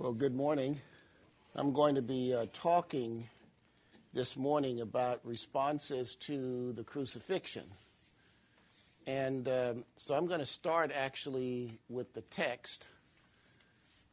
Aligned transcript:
Well, 0.00 0.14
good 0.14 0.34
morning. 0.34 0.80
I'm 1.54 1.74
going 1.74 1.96
to 1.96 2.00
be 2.00 2.32
uh, 2.32 2.46
talking 2.54 3.28
this 4.14 4.34
morning 4.34 4.80
about 4.80 5.20
responses 5.26 6.16
to 6.20 6.72
the 6.72 6.82
crucifixion. 6.82 7.64
And 9.06 9.46
um, 9.46 9.84
so 9.96 10.14
I'm 10.14 10.26
going 10.26 10.40
to 10.40 10.46
start 10.46 10.90
actually 10.90 11.78
with 11.90 12.14
the 12.14 12.22
text. 12.22 12.86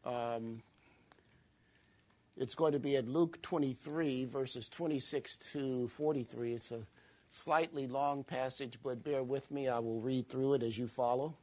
Um, 0.04 0.62
it's 2.36 2.54
going 2.54 2.74
to 2.74 2.80
be 2.80 2.98
at 2.98 3.08
Luke 3.08 3.42
23, 3.42 4.26
verses 4.26 4.68
26 4.68 5.38
to 5.54 5.88
43. 5.88 6.52
It's 6.52 6.72
a 6.72 6.82
slightly 7.30 7.88
long 7.88 8.26
passage, 8.26 8.78
but 8.84 9.06
bear 9.06 9.24
with 9.24 9.50
me. 9.52 9.70
I 9.70 9.80
will 9.80 10.02
read 10.02 10.28
through 10.28 10.56
it 10.56 10.64
as 10.64 10.78
you 10.78 10.90
follow. 10.90 11.38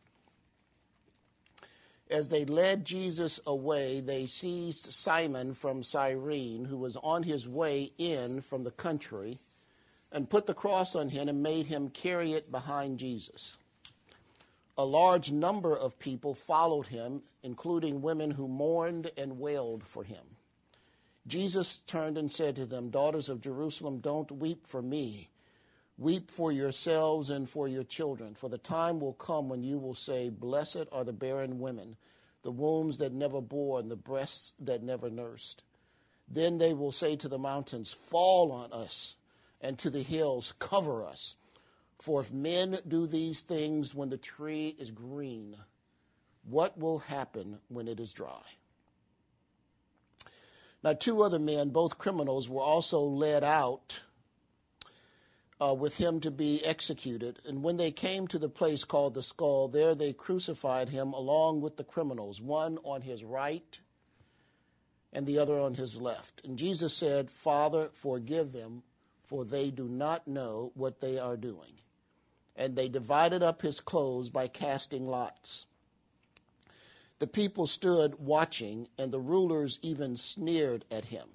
As 2.11 2.29
they 2.29 2.45
led 2.45 2.85
Jesus 2.85 3.41
away, 3.47 4.01
they 4.01 4.27
seized 4.27 4.93
Simon 4.93 5.55
from 5.55 5.83
Cyrene, 5.83 6.67
who 6.67 6.77
was 6.77 6.97
on 6.97 7.23
his 7.23 7.49
way 7.49 7.93
in 7.97 8.41
from 8.43 8.65
the 8.65 8.71
country, 8.71 9.39
and 10.13 10.29
put 10.29 10.47
the 10.47 10.55
cross 10.55 10.95
on 10.95 11.09
him 11.09 11.29
and 11.29 11.43
made 11.43 11.67
him 11.67 11.89
carry 11.89 12.33
it 12.33 12.53
behind 12.53 12.99
Jesus. 12.99 13.57
A 14.77 14.85
large 14.85 15.33
number 15.33 15.77
of 15.77 15.99
people 15.99 16.35
followed 16.35 16.89
him, 16.89 17.23
including 17.43 18.03
women 18.03 18.33
who 18.33 18.49
mourned 18.49 19.11
and 19.17 19.39
wailed 19.39 19.85
for 19.85 20.05
him. 20.05 20.37
Jesus 21.27 21.79
turned 21.79 22.19
and 22.19 22.31
said 22.31 22.57
to 22.57 22.67
them, 22.67 22.91
Daughters 22.91 23.29
of 23.29 23.41
Jerusalem, 23.41 23.99
don't 23.99 24.31
weep 24.31 24.67
for 24.67 24.83
me 24.83 25.31
Weep 25.97 26.31
for 26.31 26.51
yourselves 26.51 27.31
and 27.31 27.49
for 27.49 27.69
your 27.69 27.85
children, 27.85 28.35
for 28.35 28.49
the 28.49 28.59
time 28.59 28.99
will 28.99 29.13
come 29.13 29.49
when 29.49 29.63
you 29.63 29.79
will 29.79 29.95
say, 29.95 30.29
Blessed 30.29 30.87
are 30.91 31.05
the 31.05 31.13
barren 31.13 31.61
women, 31.61 31.97
the 32.43 32.51
wombs 32.51 32.99
that 32.99 33.13
never 33.13 33.41
bore, 33.41 33.79
and 33.79 33.91
the 33.91 33.97
breasts 33.97 34.55
that 34.59 34.83
never 34.83 35.09
nursed. 35.09 35.63
Then 36.29 36.59
they 36.59 36.75
will 36.75 36.91
say 36.91 37.15
to 37.17 37.29
the 37.29 37.39
mountains, 37.39 37.93
Fall 37.93 38.51
on 38.51 38.73
us, 38.73 39.19
and 39.61 39.79
to 39.79 39.91
the 39.91 40.03
hills, 40.03 40.53
Cover 40.59 41.05
us. 41.05 41.37
For 42.01 42.21
if 42.21 42.33
men 42.33 42.79
do 42.89 43.07
these 43.07 43.43
things 43.43 43.95
when 43.95 44.11
the 44.11 44.19
tree 44.19 44.75
is 44.79 44.91
green, 44.91 45.57
what 46.43 46.77
will 46.77 46.99
happen 46.99 47.61
when 47.69 47.87
it 47.87 48.01
is 48.01 48.13
dry? 48.13 48.43
Now, 50.83 50.93
two 50.93 51.23
other 51.23 51.39
men, 51.39 51.71
both 51.71 51.99
criminals, 51.99 52.49
were 52.49 52.61
also 52.61 53.01
led 53.01 53.43
out 53.43 54.03
uh, 55.61 55.75
with 55.75 55.97
him 55.97 56.21
to 56.21 56.31
be 56.31 56.65
executed. 56.65 57.39
And 57.47 57.63
when 57.63 57.77
they 57.77 57.91
came 57.91 58.27
to 58.29 58.39
the 58.39 58.49
place 58.49 58.85
called 58.85 59.15
the 59.15 59.23
skull, 59.23 59.69
there 59.69 59.95
they 59.95 60.13
crucified 60.13 60.89
him 60.89 61.13
along 61.13 61.61
with 61.61 61.77
the 61.77 61.85
criminals, 61.85 62.41
one 62.41 62.79
on 62.85 63.03
his 63.03 63.25
right 63.25 63.79
and 65.15 65.27
the 65.27 65.39
other 65.39 65.59
on 65.59 65.75
his 65.75 66.01
left. 66.01 66.43
And 66.45 66.59
Jesus 66.59 66.93
said, 66.93 67.31
Father, 67.31 67.91
forgive 67.95 68.53
them, 68.53 68.83
for 69.25 69.45
they 69.45 69.71
do 69.71 69.89
not 69.89 70.27
know 70.27 70.73
what 70.75 71.01
they 71.01 71.19
are 71.19 71.37
doing. 71.37 71.79
And 72.57 72.75
they 72.75 72.89
divided 72.89 73.43
up 73.43 73.63
his 73.63 73.81
clothes 73.81 74.29
by 74.29 74.49
casting 74.49 75.07
lots. 75.07 75.67
The 77.21 77.27
people 77.29 77.67
stood 77.67 78.17
watching, 78.19 78.89
and 78.99 79.13
the 79.13 79.21
rulers 79.21 79.79
even 79.83 80.17
sneered 80.17 80.85
at 80.91 81.07
him. 81.07 81.29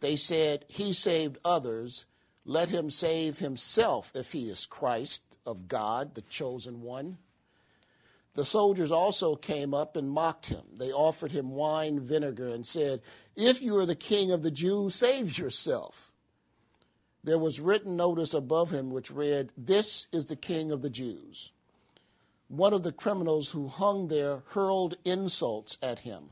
They 0.00 0.16
said, 0.16 0.64
He 0.68 0.92
saved 0.92 1.38
others 1.44 2.04
let 2.44 2.68
him 2.68 2.90
save 2.90 3.38
himself 3.38 4.12
if 4.14 4.32
he 4.32 4.50
is 4.50 4.66
Christ 4.66 5.36
of 5.46 5.68
God, 5.68 6.14
the 6.14 6.22
chosen 6.22 6.82
one. 6.82 7.18
The 8.34 8.44
soldiers 8.44 8.90
also 8.90 9.36
came 9.36 9.72
up 9.72 9.96
and 9.96 10.10
mocked 10.10 10.46
him. 10.46 10.64
They 10.76 10.92
offered 10.92 11.32
him 11.32 11.50
wine 11.50 12.00
vinegar 12.00 12.48
and 12.48 12.66
said, 12.66 13.00
If 13.36 13.62
you 13.62 13.76
are 13.78 13.86
the 13.86 13.94
king 13.94 14.32
of 14.32 14.42
the 14.42 14.50
Jews, 14.50 14.96
save 14.96 15.38
yourself. 15.38 16.12
There 17.22 17.38
was 17.38 17.60
written 17.60 17.96
notice 17.96 18.34
above 18.34 18.70
him 18.70 18.90
which 18.90 19.10
read, 19.10 19.52
This 19.56 20.08
is 20.12 20.26
the 20.26 20.36
king 20.36 20.72
of 20.72 20.82
the 20.82 20.90
Jews. 20.90 21.52
One 22.48 22.74
of 22.74 22.82
the 22.82 22.92
criminals 22.92 23.52
who 23.52 23.68
hung 23.68 24.08
there 24.08 24.42
hurled 24.48 24.96
insults 25.04 25.78
at 25.80 26.00
him. 26.00 26.30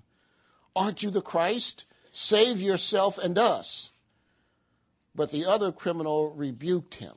Aren't 0.74 1.02
you 1.02 1.10
the 1.10 1.22
Christ? 1.22 1.86
Save 2.12 2.60
yourself 2.60 3.16
and 3.16 3.38
us. 3.38 3.91
But 5.14 5.30
the 5.30 5.44
other 5.44 5.72
criminal 5.72 6.30
rebuked 6.30 6.94
him. 6.94 7.14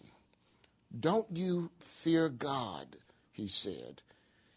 Don't 0.97 1.27
you 1.33 1.71
fear 1.79 2.29
God, 2.29 2.97
he 3.31 3.47
said, 3.47 4.01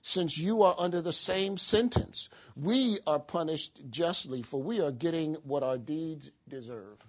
since 0.03 0.39
you 0.39 0.63
are 0.63 0.75
under 0.79 1.01
the 1.01 1.13
same 1.13 1.57
sentence. 1.57 2.29
We 2.57 2.99
are 3.07 3.19
punished 3.19 3.83
justly, 3.91 4.43
for 4.43 4.63
we 4.63 4.81
are 4.81 4.91
getting 4.91 5.35
what 5.45 5.63
our 5.63 5.79
deeds 5.79 6.31
deserve. 6.49 7.05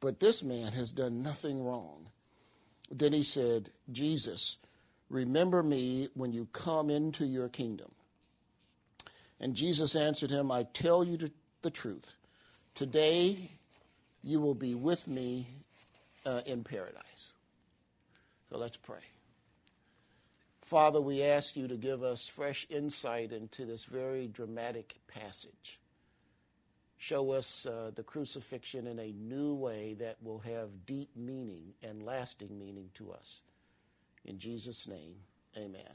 But 0.00 0.20
this 0.20 0.42
man 0.42 0.72
has 0.72 0.92
done 0.92 1.22
nothing 1.22 1.64
wrong. 1.64 2.08
Then 2.90 3.12
he 3.12 3.22
said, 3.22 3.70
Jesus, 3.90 4.58
remember 5.10 5.62
me 5.62 6.08
when 6.14 6.32
you 6.32 6.46
come 6.52 6.88
into 6.88 7.26
your 7.26 7.48
kingdom. 7.48 7.90
And 9.40 9.54
Jesus 9.54 9.96
answered 9.96 10.30
him, 10.30 10.50
I 10.50 10.64
tell 10.64 11.04
you 11.04 11.18
the 11.62 11.70
truth. 11.70 12.14
Today 12.74 13.50
you 14.28 14.40
will 14.40 14.54
be 14.54 14.74
with 14.74 15.08
me 15.08 15.48
uh, 16.26 16.42
in 16.44 16.62
paradise. 16.62 17.32
So 18.50 18.58
let's 18.58 18.76
pray. 18.76 19.00
Father, 20.60 21.00
we 21.00 21.22
ask 21.22 21.56
you 21.56 21.66
to 21.66 21.76
give 21.76 22.02
us 22.02 22.28
fresh 22.28 22.66
insight 22.68 23.32
into 23.32 23.64
this 23.64 23.84
very 23.84 24.26
dramatic 24.26 24.96
passage. 25.08 25.80
Show 26.98 27.30
us 27.30 27.64
uh, 27.64 27.90
the 27.94 28.02
crucifixion 28.02 28.86
in 28.86 28.98
a 28.98 29.12
new 29.12 29.54
way 29.54 29.94
that 29.98 30.16
will 30.22 30.40
have 30.40 30.84
deep 30.84 31.08
meaning 31.16 31.72
and 31.82 32.02
lasting 32.02 32.58
meaning 32.58 32.90
to 32.94 33.12
us. 33.12 33.40
In 34.26 34.38
Jesus' 34.38 34.86
name, 34.86 35.14
amen. 35.56 35.94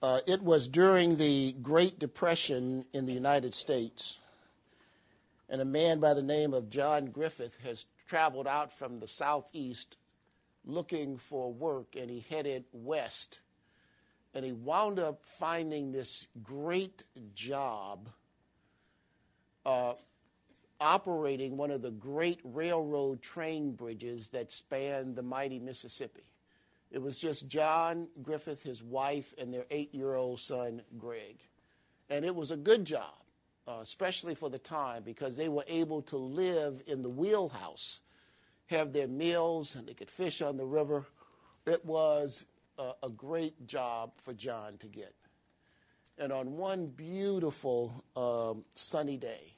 Uh, 0.00 0.20
it 0.28 0.42
was 0.42 0.68
during 0.68 1.16
the 1.16 1.54
Great 1.60 1.98
Depression 1.98 2.84
in 2.92 3.06
the 3.06 3.12
United 3.12 3.52
States 3.52 4.18
and 5.48 5.60
a 5.60 5.64
man 5.64 6.00
by 6.00 6.14
the 6.14 6.22
name 6.22 6.54
of 6.54 6.70
John 6.70 7.06
Griffith 7.06 7.58
has 7.64 7.86
traveled 8.08 8.46
out 8.46 8.72
from 8.72 8.98
the 8.98 9.08
southeast 9.08 9.96
looking 10.64 11.16
for 11.16 11.52
work, 11.52 11.94
and 11.96 12.10
he 12.10 12.24
headed 12.28 12.64
west. 12.72 13.40
And 14.34 14.44
he 14.44 14.52
wound 14.52 14.98
up 14.98 15.22
finding 15.38 15.92
this 15.92 16.26
great 16.42 17.04
job 17.34 18.08
uh, 19.64 19.94
operating 20.80 21.56
one 21.56 21.70
of 21.70 21.82
the 21.82 21.90
great 21.90 22.40
railroad 22.44 23.22
train 23.22 23.72
bridges 23.72 24.28
that 24.28 24.52
spanned 24.52 25.16
the 25.16 25.22
mighty 25.22 25.58
Mississippi. 25.58 26.24
It 26.90 27.00
was 27.00 27.18
just 27.18 27.48
John 27.48 28.08
Griffith, 28.22 28.62
his 28.62 28.82
wife, 28.82 29.32
and 29.38 29.52
their 29.52 29.66
eight 29.70 29.94
year 29.94 30.14
old 30.14 30.40
son, 30.40 30.82
Greg. 30.98 31.38
And 32.10 32.24
it 32.24 32.34
was 32.34 32.50
a 32.50 32.56
good 32.56 32.84
job 32.84 33.25
uh, 33.66 33.78
especially 33.80 34.34
for 34.34 34.48
the 34.48 34.58
time, 34.58 35.02
because 35.02 35.36
they 35.36 35.48
were 35.48 35.64
able 35.66 36.02
to 36.02 36.16
live 36.16 36.82
in 36.86 37.02
the 37.02 37.08
wheelhouse, 37.08 38.00
have 38.66 38.92
their 38.92 39.08
meals, 39.08 39.74
and 39.74 39.86
they 39.86 39.94
could 39.94 40.10
fish 40.10 40.42
on 40.42 40.56
the 40.56 40.64
river. 40.64 41.06
It 41.66 41.84
was 41.84 42.44
a, 42.78 42.92
a 43.02 43.10
great 43.10 43.66
job 43.66 44.12
for 44.22 44.32
John 44.32 44.76
to 44.78 44.86
get. 44.86 45.14
And 46.18 46.32
on 46.32 46.56
one 46.56 46.86
beautiful 46.86 48.04
um, 48.14 48.64
sunny 48.74 49.16
day, 49.16 49.52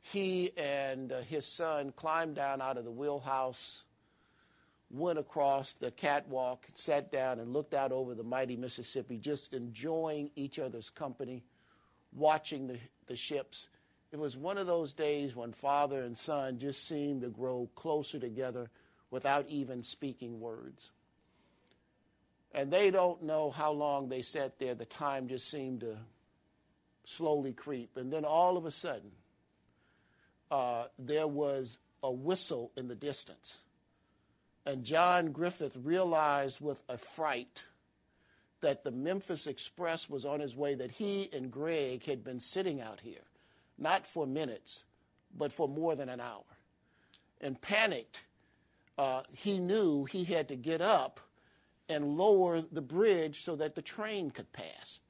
he 0.00 0.50
and 0.56 1.12
uh, 1.12 1.20
his 1.22 1.46
son 1.46 1.92
climbed 1.92 2.36
down 2.36 2.60
out 2.60 2.76
of 2.76 2.84
the 2.84 2.90
wheelhouse, 2.90 3.82
went 4.90 5.18
across 5.18 5.74
the 5.74 5.90
catwalk, 5.90 6.66
sat 6.74 7.10
down, 7.10 7.40
and 7.40 7.52
looked 7.52 7.72
out 7.72 7.92
over 7.92 8.14
the 8.14 8.22
mighty 8.22 8.56
Mississippi, 8.56 9.16
just 9.16 9.54
enjoying 9.54 10.30
each 10.36 10.58
other's 10.58 10.90
company, 10.90 11.44
watching 12.12 12.66
the, 12.66 12.78
the 13.06 13.16
ships. 13.16 13.68
It 14.12 14.18
was 14.18 14.36
one 14.36 14.58
of 14.58 14.66
those 14.66 14.92
days 14.92 15.34
when 15.34 15.52
father 15.52 16.02
and 16.02 16.16
son 16.16 16.58
just 16.58 16.86
seemed 16.86 17.22
to 17.22 17.28
grow 17.28 17.68
closer 17.74 18.18
together 18.18 18.70
without 19.10 19.48
even 19.48 19.82
speaking 19.82 20.40
words. 20.40 20.90
And 22.54 22.70
they 22.70 22.90
don't 22.90 23.22
know 23.22 23.50
how 23.50 23.72
long 23.72 24.08
they 24.08 24.22
sat 24.22 24.58
there. 24.58 24.74
The 24.74 24.84
time 24.84 25.28
just 25.28 25.48
seemed 25.48 25.80
to 25.80 25.96
slowly 27.04 27.52
creep. 27.52 27.96
And 27.96 28.12
then 28.12 28.24
all 28.24 28.56
of 28.56 28.66
a 28.66 28.70
sudden, 28.70 29.10
uh, 30.50 30.84
there 30.98 31.26
was 31.26 31.78
a 32.02 32.12
whistle 32.12 32.70
in 32.76 32.88
the 32.88 32.94
distance. 32.94 33.62
And 34.66 34.84
John 34.84 35.32
Griffith 35.32 35.76
realized 35.82 36.60
with 36.60 36.82
a 36.88 36.98
fright 36.98 37.64
that 38.62 38.84
the 38.84 38.90
Memphis 38.90 39.46
Express 39.46 40.08
was 40.08 40.24
on 40.24 40.40
his 40.40 40.56
way, 40.56 40.74
that 40.74 40.90
he 40.90 41.28
and 41.32 41.50
Greg 41.50 42.04
had 42.04 42.24
been 42.24 42.40
sitting 42.40 42.80
out 42.80 43.00
here, 43.00 43.24
not 43.76 44.06
for 44.06 44.26
minutes, 44.26 44.84
but 45.36 45.52
for 45.52 45.68
more 45.68 45.94
than 45.94 46.08
an 46.08 46.20
hour. 46.20 46.44
And 47.40 47.60
panicked, 47.60 48.24
uh, 48.96 49.22
he 49.32 49.58
knew 49.58 50.04
he 50.04 50.24
had 50.24 50.48
to 50.48 50.56
get 50.56 50.80
up 50.80 51.20
and 51.88 52.16
lower 52.16 52.60
the 52.60 52.80
bridge 52.80 53.42
so 53.42 53.56
that 53.56 53.74
the 53.74 53.82
train 53.82 54.30
could 54.30 54.52
pass. 54.52 55.00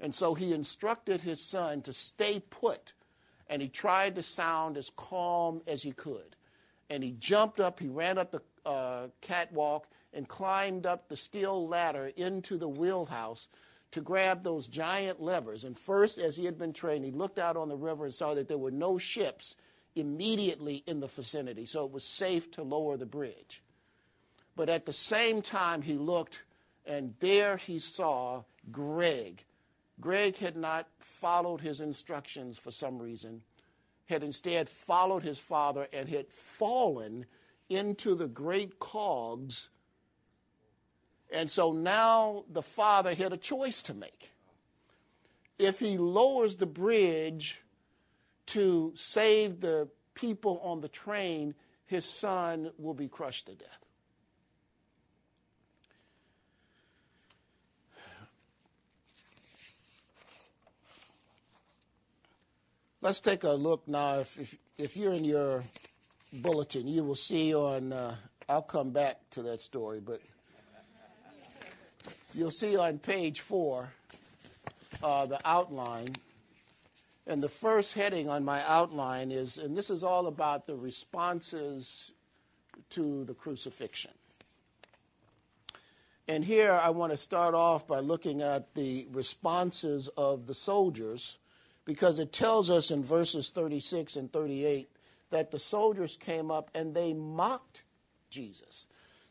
And 0.00 0.14
so 0.14 0.34
he 0.34 0.52
instructed 0.52 1.20
his 1.20 1.40
son 1.40 1.82
to 1.82 1.92
stay 1.92 2.40
put, 2.50 2.92
and 3.48 3.62
he 3.62 3.68
tried 3.68 4.16
to 4.16 4.22
sound 4.22 4.76
as 4.76 4.90
calm 4.96 5.62
as 5.66 5.82
he 5.82 5.92
could. 5.92 6.36
And 6.90 7.02
he 7.02 7.12
jumped 7.12 7.60
up, 7.60 7.80
he 7.80 7.88
ran 7.88 8.18
up 8.18 8.32
the 8.32 8.42
uh, 8.66 9.08
catwalk, 9.20 9.86
and 10.12 10.28
climbed 10.28 10.86
up 10.86 11.08
the 11.08 11.16
steel 11.16 11.68
ladder 11.68 12.10
into 12.16 12.56
the 12.56 12.68
wheelhouse 12.68 13.48
to 13.90 14.00
grab 14.00 14.42
those 14.42 14.66
giant 14.66 15.20
levers. 15.20 15.64
And 15.64 15.78
first, 15.78 16.18
as 16.18 16.36
he 16.36 16.44
had 16.44 16.58
been 16.58 16.72
trained, 16.72 17.04
he 17.04 17.10
looked 17.10 17.38
out 17.38 17.56
on 17.56 17.68
the 17.68 17.76
river 17.76 18.04
and 18.04 18.14
saw 18.14 18.34
that 18.34 18.48
there 18.48 18.58
were 18.58 18.70
no 18.70 18.98
ships 18.98 19.56
immediately 19.94 20.82
in 20.86 21.00
the 21.00 21.08
vicinity, 21.08 21.66
so 21.66 21.84
it 21.84 21.90
was 21.90 22.04
safe 22.04 22.50
to 22.52 22.62
lower 22.62 22.96
the 22.96 23.06
bridge. 23.06 23.62
But 24.54 24.68
at 24.68 24.86
the 24.86 24.92
same 24.92 25.42
time, 25.42 25.82
he 25.82 25.94
looked, 25.94 26.42
and 26.86 27.14
there 27.20 27.56
he 27.56 27.78
saw 27.78 28.42
Greg. 28.70 29.44
Greg 30.00 30.36
had 30.36 30.56
not 30.56 30.88
followed 31.00 31.60
his 31.60 31.80
instructions 31.80 32.58
for 32.58 32.70
some 32.70 32.98
reason, 32.98 33.42
had 34.06 34.22
instead 34.22 34.68
followed 34.68 35.22
his 35.22 35.38
father 35.38 35.88
and 35.92 36.08
had 36.08 36.28
fallen 36.28 37.26
into 37.68 38.14
the 38.14 38.28
great 38.28 38.78
cogs 38.78 39.68
and 41.30 41.50
so 41.50 41.72
now 41.72 42.44
the 42.50 42.62
father 42.62 43.14
had 43.14 43.32
a 43.32 43.36
choice 43.36 43.82
to 43.84 43.94
make. 43.94 44.32
If 45.58 45.80
he 45.80 45.98
lowers 45.98 46.56
the 46.56 46.66
bridge 46.66 47.62
to 48.46 48.92
save 48.94 49.60
the 49.60 49.88
people 50.14 50.60
on 50.62 50.80
the 50.80 50.88
train, 50.88 51.54
his 51.86 52.04
son 52.04 52.70
will 52.78 52.94
be 52.94 53.08
crushed 53.08 53.46
to 53.46 53.54
death. 53.54 53.68
Let's 63.00 63.20
take 63.20 63.44
a 63.44 63.50
look 63.50 63.86
now. 63.86 64.18
If, 64.18 64.38
if, 64.38 64.56
if 64.76 64.96
you're 64.96 65.12
in 65.12 65.24
your 65.24 65.62
bulletin, 66.32 66.88
you 66.88 67.04
will 67.04 67.14
see 67.14 67.54
on, 67.54 67.92
uh, 67.92 68.16
I'll 68.48 68.60
come 68.62 68.90
back 68.90 69.20
to 69.30 69.42
that 69.42 69.60
story, 69.60 70.00
but 70.00 70.20
You'll 72.34 72.50
see 72.50 72.76
on 72.76 72.98
page 72.98 73.40
four 73.40 73.90
uh, 75.02 75.26
the 75.26 75.40
outline. 75.44 76.08
And 77.26 77.42
the 77.42 77.48
first 77.48 77.94
heading 77.94 78.28
on 78.28 78.44
my 78.44 78.62
outline 78.66 79.30
is, 79.30 79.58
and 79.58 79.76
this 79.76 79.90
is 79.90 80.02
all 80.02 80.26
about 80.26 80.66
the 80.66 80.76
responses 80.76 82.12
to 82.90 83.24
the 83.24 83.34
crucifixion. 83.34 84.12
And 86.26 86.44
here 86.44 86.72
I 86.72 86.90
want 86.90 87.12
to 87.12 87.16
start 87.16 87.54
off 87.54 87.86
by 87.86 88.00
looking 88.00 88.42
at 88.42 88.74
the 88.74 89.06
responses 89.10 90.08
of 90.08 90.46
the 90.46 90.54
soldiers 90.54 91.38
because 91.86 92.18
it 92.18 92.34
tells 92.34 92.70
us 92.70 92.90
in 92.90 93.02
verses 93.02 93.48
36 93.48 94.16
and 94.16 94.30
38 94.30 94.90
that 95.30 95.50
the 95.50 95.58
soldiers 95.58 96.16
came 96.16 96.50
up 96.50 96.70
and 96.74 96.94
they 96.94 97.14
mocked 97.14 97.84
Jesus 98.30 98.86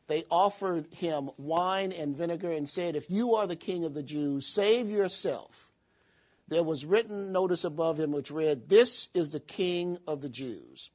they 0.08 0.24
offered 0.32 0.88
him 0.94 1.30
wine 1.38 1.92
and 1.92 2.16
vinegar 2.16 2.52
and 2.52 2.68
said, 2.68 2.96
If 2.96 3.10
you 3.10 3.36
are 3.36 3.46
the 3.46 3.56
king 3.56 3.84
of 3.84 3.94
the 3.94 4.04
Jews, 4.04 4.48
save 4.48 4.90
yourself. 4.90 5.72
There 6.48 6.64
was 6.64 6.86
written 6.86 7.34
notice 7.34 7.66
above 7.66 8.00
him 8.00 8.14
which 8.14 8.32
read, 8.32 8.70
This 8.70 9.10
is 9.14 9.30
the 9.30 9.42
king 9.42 9.98
of 10.08 10.22
the 10.22 10.30
Jews. 10.30 10.92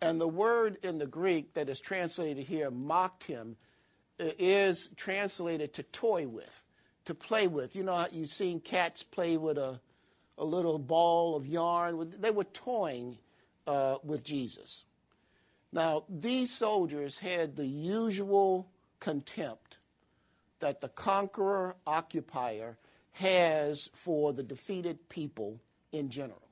And 0.00 0.20
the 0.20 0.28
word 0.28 0.78
in 0.82 0.98
the 0.98 1.06
Greek 1.06 1.54
that 1.54 1.68
is 1.68 1.78
translated 1.78 2.46
here, 2.46 2.70
mocked 2.70 3.24
him, 3.24 3.56
is 4.18 4.88
translated 4.96 5.74
to 5.74 5.82
toy 5.82 6.26
with, 6.26 6.64
to 7.04 7.14
play 7.14 7.46
with. 7.46 7.76
You 7.76 7.82
know, 7.82 8.06
you've 8.10 8.30
seen 8.30 8.60
cats 8.60 9.02
play 9.02 9.36
with 9.36 9.58
a, 9.58 9.80
a 10.38 10.44
little 10.44 10.78
ball 10.78 11.36
of 11.36 11.46
yarn. 11.46 12.14
They 12.18 12.30
were 12.30 12.44
toying 12.44 13.18
uh, 13.66 13.98
with 14.02 14.24
Jesus. 14.24 14.85
Now, 15.76 16.04
these 16.08 16.50
soldiers 16.50 17.18
had 17.18 17.54
the 17.54 17.66
usual 17.66 18.66
contempt 18.98 19.76
that 20.60 20.80
the 20.80 20.88
conqueror 20.88 21.76
occupier 21.86 22.78
has 23.12 23.90
for 23.92 24.32
the 24.32 24.42
defeated 24.42 25.10
people 25.10 25.60
in 25.92 26.08
general. 26.08 26.48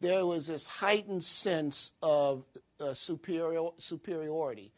There 0.00 0.24
was 0.24 0.46
this 0.46 0.66
heightened 0.66 1.22
sense 1.22 1.92
of 2.02 2.44
uh, 2.80 2.94
superior, 2.94 3.68
superiority. 3.76 4.72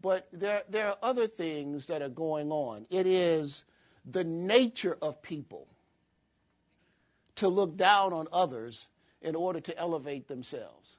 But 0.00 0.28
there, 0.32 0.62
there 0.68 0.86
are 0.86 0.98
other 1.02 1.26
things 1.26 1.86
that 1.88 2.00
are 2.00 2.08
going 2.08 2.52
on. 2.52 2.86
It 2.90 3.08
is 3.08 3.64
the 4.08 4.22
nature 4.22 4.96
of 5.02 5.20
people 5.20 5.66
to 7.34 7.48
look 7.48 7.76
down 7.76 8.12
on 8.12 8.28
others 8.32 8.88
in 9.20 9.34
order 9.34 9.58
to 9.58 9.76
elevate 9.76 10.28
themselves. 10.28 10.98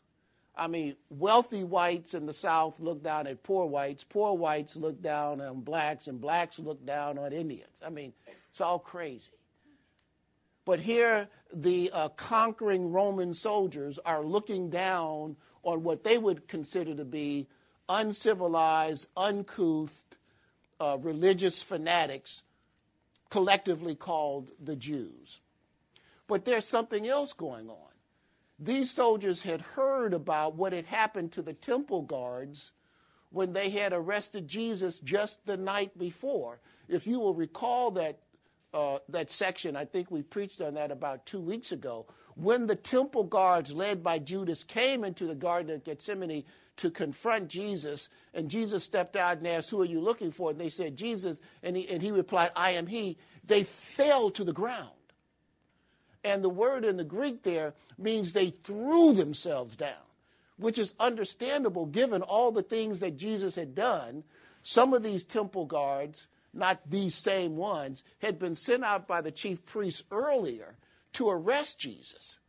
I 0.59 0.67
mean, 0.67 0.97
wealthy 1.09 1.63
whites 1.63 2.13
in 2.13 2.25
the 2.25 2.33
South 2.33 2.81
look 2.81 3.01
down 3.01 3.27
at 3.27 3.43
poor 3.43 3.65
whites, 3.65 4.03
poor 4.03 4.33
whites 4.35 4.75
look 4.75 5.01
down 5.01 5.39
on 5.39 5.61
blacks, 5.61 6.07
and 6.07 6.19
blacks 6.19 6.59
look 6.59 6.85
down 6.85 7.17
on 7.17 7.31
Indians. 7.31 7.79
I 7.83 7.89
mean, 7.89 8.11
it's 8.49 8.59
all 8.59 8.77
crazy. 8.77 9.31
But 10.65 10.81
here, 10.81 11.29
the 11.53 11.89
uh, 11.93 12.09
conquering 12.09 12.91
Roman 12.91 13.33
soldiers 13.33 13.99
are 14.05 14.21
looking 14.21 14.69
down 14.69 15.37
on 15.63 15.83
what 15.83 16.03
they 16.03 16.17
would 16.17 16.47
consider 16.47 16.93
to 16.93 17.05
be 17.05 17.47
uncivilized, 17.87 19.07
uncouth, 19.15 20.05
uh, 20.79 20.97
religious 21.01 21.63
fanatics, 21.63 22.43
collectively 23.29 23.95
called 23.95 24.51
the 24.61 24.75
Jews. 24.75 25.39
But 26.27 26.45
there's 26.45 26.65
something 26.67 27.07
else 27.07 27.33
going 27.33 27.69
on 27.69 27.88
these 28.59 28.91
soldiers 28.91 29.41
had 29.41 29.61
heard 29.61 30.13
about 30.13 30.55
what 30.55 30.73
had 30.73 30.85
happened 30.85 31.31
to 31.33 31.41
the 31.41 31.53
temple 31.53 32.01
guards 32.01 32.71
when 33.31 33.53
they 33.53 33.69
had 33.69 33.93
arrested 33.93 34.47
Jesus 34.47 34.99
just 34.99 35.45
the 35.45 35.55
night 35.55 35.97
before. 35.97 36.59
If 36.87 37.07
you 37.07 37.19
will 37.19 37.33
recall 37.33 37.91
that, 37.91 38.19
uh, 38.73 38.99
that 39.07 39.31
section, 39.31 39.75
I 39.75 39.85
think 39.85 40.11
we 40.11 40.23
preached 40.23 40.61
on 40.61 40.73
that 40.73 40.91
about 40.91 41.25
two 41.25 41.39
weeks 41.39 41.71
ago. 41.71 42.07
When 42.35 42.67
the 42.67 42.75
temple 42.75 43.23
guards, 43.23 43.73
led 43.73 44.03
by 44.03 44.19
Judas, 44.19 44.63
came 44.63 45.03
into 45.03 45.25
the 45.25 45.35
Garden 45.35 45.75
of 45.75 45.83
Gethsemane 45.83 46.43
to 46.77 46.89
confront 46.89 47.49
Jesus, 47.49 48.09
and 48.33 48.49
Jesus 48.49 48.83
stepped 48.83 49.15
out 49.15 49.37
and 49.37 49.47
asked, 49.47 49.69
Who 49.69 49.81
are 49.81 49.85
you 49.85 49.99
looking 49.99 50.31
for? 50.31 50.51
And 50.51 50.59
they 50.59 50.69
said, 50.69 50.97
Jesus. 50.97 51.41
And 51.61 51.77
he, 51.77 51.87
and 51.89 52.01
he 52.01 52.11
replied, 52.11 52.51
I 52.55 52.71
am 52.71 52.87
he. 52.87 53.17
They 53.43 53.63
fell 53.63 54.31
to 54.31 54.43
the 54.43 54.53
ground. 54.53 54.89
And 56.23 56.43
the 56.43 56.49
word 56.49 56.83
in 56.83 56.97
the 56.97 57.03
Greek 57.03 57.43
there 57.43 57.73
means 57.97 58.33
they 58.33 58.49
threw 58.49 59.13
themselves 59.13 59.75
down, 59.75 59.93
which 60.57 60.77
is 60.77 60.95
understandable 60.99 61.85
given 61.85 62.21
all 62.21 62.51
the 62.51 62.61
things 62.63 62.99
that 62.99 63.17
Jesus 63.17 63.55
had 63.55 63.75
done. 63.75 64.23
Some 64.61 64.93
of 64.93 65.03
these 65.03 65.23
temple 65.23 65.65
guards, 65.65 66.27
not 66.53 66.81
these 66.89 67.15
same 67.15 67.55
ones, 67.55 68.03
had 68.21 68.37
been 68.37 68.55
sent 68.55 68.83
out 68.83 69.07
by 69.07 69.21
the 69.21 69.31
chief 69.31 69.65
priests 69.65 70.03
earlier 70.11 70.75
to 71.13 71.29
arrest 71.29 71.79
Jesus. 71.79 72.39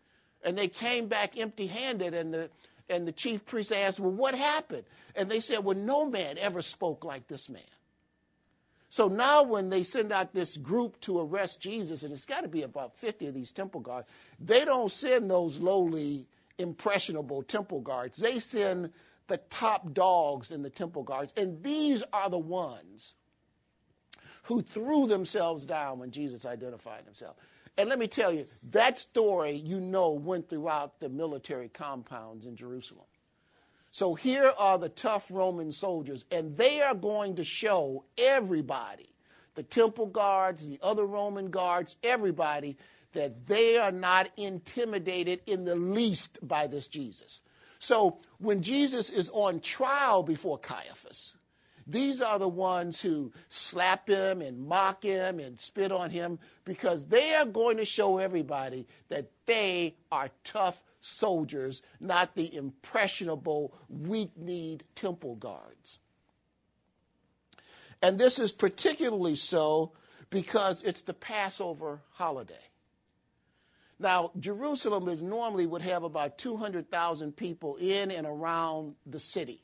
And 0.43 0.57
they 0.57 0.69
came 0.69 1.07
back 1.07 1.39
empty 1.39 1.67
handed, 1.67 2.15
and 2.15 2.33
the, 2.35 2.51
and 2.89 3.07
the 3.07 3.13
chief 3.13 3.45
priest 3.45 3.73
asked, 3.73 4.01
Well, 4.01 4.11
what 4.11 4.35
happened? 4.35 4.85
And 5.15 5.29
they 5.29 5.41
said, 5.41 5.65
Well, 5.65 5.77
no 5.77 6.07
man 6.07 6.39
ever 6.39 6.63
spoke 6.63 7.05
like 7.05 7.29
this 7.29 7.49
man. 7.49 7.63
So 8.91 9.07
now, 9.07 9.45
when 9.45 9.71
they 9.71 9.85
send 9.85 10.13
out 10.13 10.35
this 10.35 10.57
group 10.57 11.01
to 11.03 11.21
arrest 11.21 11.61
Jesus, 11.61 12.03
and 12.03 12.13
it's 12.13 12.27
got 12.27 12.41
to 12.41 12.49
be 12.49 12.63
about 12.63 12.97
50 12.99 13.29
of 13.29 13.35
these 13.35 13.53
temple 13.53 13.81
guards, 13.81 14.09
they 14.41 14.65
don't 14.65 14.91
send 14.91 15.31
those 15.31 15.61
lowly, 15.61 16.27
impressionable 16.59 17.45
temple 17.45 17.81
guards. 17.81 18.19
They 18.19 18.41
send 18.41 18.93
the 19.29 19.37
top 19.49 19.95
dogs 19.95 20.51
in 20.51 20.63
the 20.63 20.71
temple 20.71 21.05
guards. 21.05 21.33
And 21.37 21.63
these 21.63 22.03
are 22.13 22.29
the 22.29 22.39
ones 22.39 23.15
who 24.45 24.61
threw 24.61 25.07
themselves 25.07 25.67
down 25.67 26.01
when 26.01 26.11
Jesus 26.11 26.45
identified 26.45 27.05
himself. 27.05 27.37
And 27.79 27.89
let 27.89 28.01
me 28.01 28.09
tell 28.09 28.33
you, 28.33 28.47
that 28.71 28.99
story, 28.99 29.53
you 29.53 29.81
know, 29.81 30.11
went 30.11 30.51
throughout 30.51 30.99
the 30.99 31.09
military 31.09 31.69
compounds 31.69 32.45
in 32.45 32.57
Jerusalem. 32.57 33.07
So 33.91 34.15
here 34.15 34.53
are 34.57 34.79
the 34.79 34.89
tough 34.89 35.31
Roman 35.31 35.73
soldiers, 35.73 36.25
and 36.31 36.57
they 36.57 36.81
are 36.81 36.95
going 36.95 37.37
to 37.37 37.45
show 37.45 38.05
everybody, 38.17 39.09
the 39.55 39.63
temple 39.63 40.07
guards, 40.07 40.67
the 40.67 40.79
other 40.83 41.05
Roman 41.05 41.51
guards, 41.51 41.97
everybody, 42.03 42.77
that 43.13 43.47
they 43.47 43.77
are 43.77 43.91
not 43.91 44.31
intimidated 44.37 45.41
in 45.47 45.65
the 45.65 45.75
least 45.75 46.39
by 46.47 46.69
this 46.69 46.87
Jesus. 46.87 47.41
So 47.81 48.19
when 48.39 48.63
Jesus 48.63 49.11
is 49.11 49.31
on 49.33 49.61
trial 49.61 50.23
before 50.23 50.59
Caiaphas, 50.59 51.37
these 51.87 52.21
are 52.23 52.39
the 52.39 52.49
ones 52.49 53.01
who 53.01 53.33
slap 53.49 54.09
him 54.09 54.43
and 54.43 54.69
mock 54.69 55.03
him 55.03 55.41
and 55.41 55.59
spit 55.59 55.91
on 55.91 56.11
him 56.11 56.39
because 56.65 57.07
they 57.07 57.35
are 57.35 57.47
going 57.47 57.79
to 57.79 57.85
show 57.85 58.19
everybody 58.19 58.87
that 59.09 59.31
they 59.47 59.97
are 60.13 60.31
tough 60.45 60.81
soldiers, 61.01 61.83
not 61.99 62.35
the 62.35 62.55
impressionable, 62.55 63.75
weak 63.89 64.37
kneed 64.37 64.85
temple 64.95 65.37
guards. 65.37 65.99
And 68.03 68.19
this 68.19 68.39
is 68.39 68.53
particularly 68.53 69.35
so 69.35 69.93
because 70.31 70.83
it's 70.83 71.03
the 71.03 71.15
Passover 71.15 72.01
holiday. 72.13 72.55
Now, 73.99 74.31
Jerusalem 74.39 75.09
is 75.09 75.21
normally 75.21 75.67
would 75.67 75.83
have 75.83 76.05
about 76.05 76.39
200,000 76.39 77.37
people 77.37 77.77
in 77.77 78.11
and 78.11 78.27
around 78.27 78.95
the 79.05 79.21
city. 79.21 79.63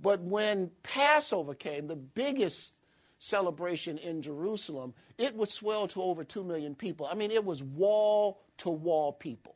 But 0.00 0.20
when 0.20 0.70
Passover 0.82 1.54
came, 1.54 1.86
the 1.86 1.96
biggest 1.96 2.72
celebration 3.18 3.98
in 3.98 4.22
Jerusalem, 4.22 4.94
it 5.18 5.34
would 5.36 5.48
swell 5.48 5.86
to 5.88 6.02
over 6.02 6.24
2 6.24 6.42
million 6.42 6.74
people. 6.74 7.06
I 7.06 7.14
mean, 7.14 7.30
it 7.30 7.44
was 7.44 7.62
wall 7.62 8.40
to 8.58 8.70
wall 8.70 9.12
people. 9.12 9.54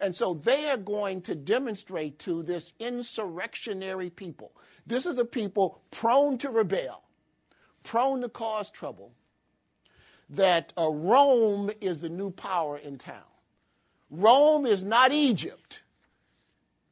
And 0.00 0.14
so 0.14 0.34
they 0.34 0.68
are 0.68 0.76
going 0.76 1.22
to 1.22 1.34
demonstrate 1.34 2.18
to 2.20 2.42
this 2.42 2.72
insurrectionary 2.78 4.10
people. 4.10 4.52
This 4.86 5.06
is 5.06 5.18
a 5.18 5.24
people 5.24 5.80
prone 5.90 6.38
to 6.38 6.50
rebel, 6.50 7.02
prone 7.82 8.20
to 8.20 8.28
cause 8.28 8.70
trouble, 8.70 9.12
that 10.30 10.72
uh, 10.78 10.88
Rome 10.88 11.70
is 11.80 11.98
the 11.98 12.08
new 12.08 12.30
power 12.30 12.76
in 12.76 12.96
town. 12.96 13.22
Rome 14.10 14.66
is 14.66 14.84
not 14.84 15.12
Egypt. 15.12 15.82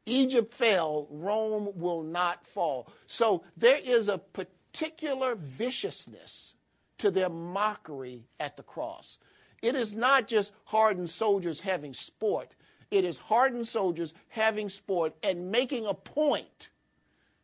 Egypt 0.06 0.52
fell, 0.54 1.08
Rome 1.10 1.70
will 1.74 2.02
not 2.02 2.46
fall. 2.46 2.88
So 3.06 3.42
there 3.56 3.78
is 3.78 4.08
a 4.08 4.18
particular 4.18 5.34
viciousness 5.34 6.54
to 6.98 7.10
their 7.10 7.28
mockery 7.28 8.24
at 8.38 8.56
the 8.56 8.62
cross. 8.62 9.18
It 9.62 9.74
is 9.74 9.94
not 9.94 10.28
just 10.28 10.52
hardened 10.64 11.10
soldiers 11.10 11.60
having 11.60 11.92
sport, 11.92 12.54
it 12.90 13.04
is 13.04 13.18
hardened 13.18 13.66
soldiers 13.66 14.14
having 14.28 14.68
sport 14.68 15.14
and 15.22 15.50
making 15.50 15.86
a 15.86 15.94
point 15.94 16.68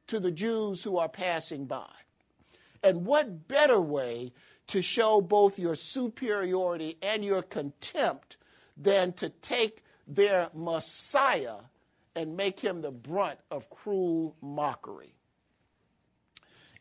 to 0.06 0.20
the 0.20 0.30
Jews 0.30 0.82
who 0.82 0.98
are 0.98 1.08
passing 1.08 1.66
by. 1.66 1.88
And 2.82 3.06
what 3.06 3.48
better 3.48 3.80
way 3.80 4.32
to 4.68 4.82
show 4.82 5.20
both 5.20 5.58
your 5.58 5.76
superiority 5.76 6.98
and 7.02 7.24
your 7.24 7.42
contempt 7.42 8.36
than 8.76 9.12
to 9.14 9.28
take 9.28 9.84
their 10.06 10.50
Messiah 10.54 11.56
and 12.14 12.36
make 12.36 12.60
him 12.60 12.80
the 12.80 12.90
brunt 12.90 13.38
of 13.50 13.70
cruel 13.70 14.36
mockery? 14.40 15.14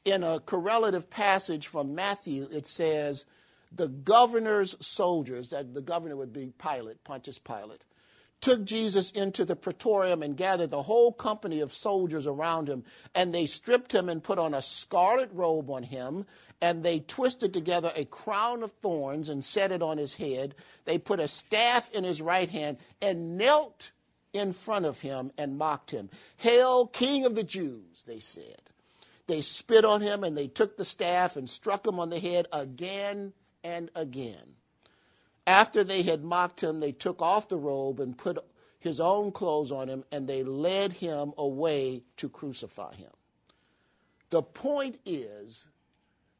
In 0.04 0.24
a 0.24 0.40
correlative 0.40 1.10
passage 1.10 1.68
from 1.68 1.94
Matthew, 1.94 2.48
it 2.52 2.66
says, 2.66 3.26
The 3.72 3.88
governor's 3.88 4.76
soldiers, 4.86 5.50
that 5.50 5.76
the 5.76 5.82
governor 5.82 6.16
would 6.16 6.34
be 6.34 6.52
Pilate, 6.58 7.04
Pontius 7.04 7.38
Pilate, 7.38 7.84
took 8.42 8.66
Jesus 8.66 9.12
into 9.12 9.46
the 9.46 9.56
praetorium 9.56 10.24
and 10.24 10.36
gathered 10.36 10.72
the 10.72 10.82
whole 10.82 11.14
company 11.14 11.62
of 11.62 11.72
soldiers 11.72 12.28
around 12.28 12.68
him. 12.68 12.84
And 13.16 13.34
they 13.34 13.46
stripped 13.46 13.94
him 13.94 14.10
and 14.10 14.24
put 14.24 14.40
on 14.40 14.54
a 14.54 14.62
scarlet 14.62 15.30
robe 15.32 15.70
on 15.70 15.84
him. 15.84 16.26
And 16.62 16.84
they 16.84 17.00
twisted 17.00 17.54
together 17.54 17.92
a 17.96 18.06
crown 18.06 18.64
of 18.64 18.72
thorns 18.72 19.30
and 19.30 19.46
set 19.46 19.72
it 19.72 19.82
on 19.82 19.98
his 19.98 20.16
head. 20.16 20.56
They 20.86 20.98
put 20.98 21.20
a 21.20 21.28
staff 21.28 21.90
in 21.92 22.04
his 22.04 22.22
right 22.22 22.50
hand 22.50 22.78
and 23.02 23.38
knelt 23.38 23.92
in 24.34 24.54
front 24.54 24.86
of 24.86 25.02
him 25.02 25.32
and 25.38 25.58
mocked 25.58 25.92
him. 25.92 26.10
Hail, 26.38 26.88
King 26.88 27.26
of 27.26 27.36
the 27.36 27.44
Jews, 27.44 28.04
they 28.08 28.20
said. 28.20 28.62
They 29.28 29.42
spit 29.42 29.86
on 29.86 30.02
him 30.02 30.24
and 30.24 30.38
they 30.38 30.48
took 30.48 30.78
the 30.78 30.86
staff 30.86 31.38
and 31.38 31.50
struck 31.50 31.86
him 31.86 32.00
on 32.00 32.10
the 32.10 32.20
head 32.20 32.48
again 32.52 33.34
and 33.64 33.90
again. 33.96 34.56
After 35.52 35.84
they 35.84 36.04
had 36.04 36.24
mocked 36.24 36.64
him, 36.64 36.80
they 36.80 36.94
took 36.94 37.22
off 37.22 37.50
the 37.50 37.58
robe 37.58 38.00
and 38.00 38.18
put 38.18 38.38
his 38.80 39.02
own 39.02 39.34
clothes 39.34 39.70
on 39.70 39.90
him, 39.90 40.06
and 40.10 40.26
they 40.26 40.44
led 40.44 40.94
him 40.94 41.34
away 41.38 42.04
to 42.16 42.30
crucify 42.30 42.96
him. 42.96 43.12
The 44.30 44.44
point 44.44 44.98
is 45.06 45.68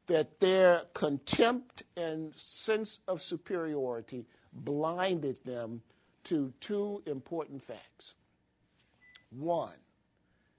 that 0.06 0.40
their 0.40 0.84
contempt 0.94 1.82
and 1.94 2.34
sense 2.36 3.00
of 3.06 3.20
superiority 3.20 4.24
blinded 4.50 5.44
them 5.44 5.82
to 6.24 6.54
two 6.60 7.02
important 7.04 7.62
facts. 7.62 8.14
One, 9.28 9.76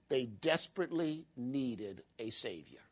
they 0.08 0.26
desperately 0.26 1.26
needed 1.36 2.04
a 2.20 2.30
Savior. 2.30 2.82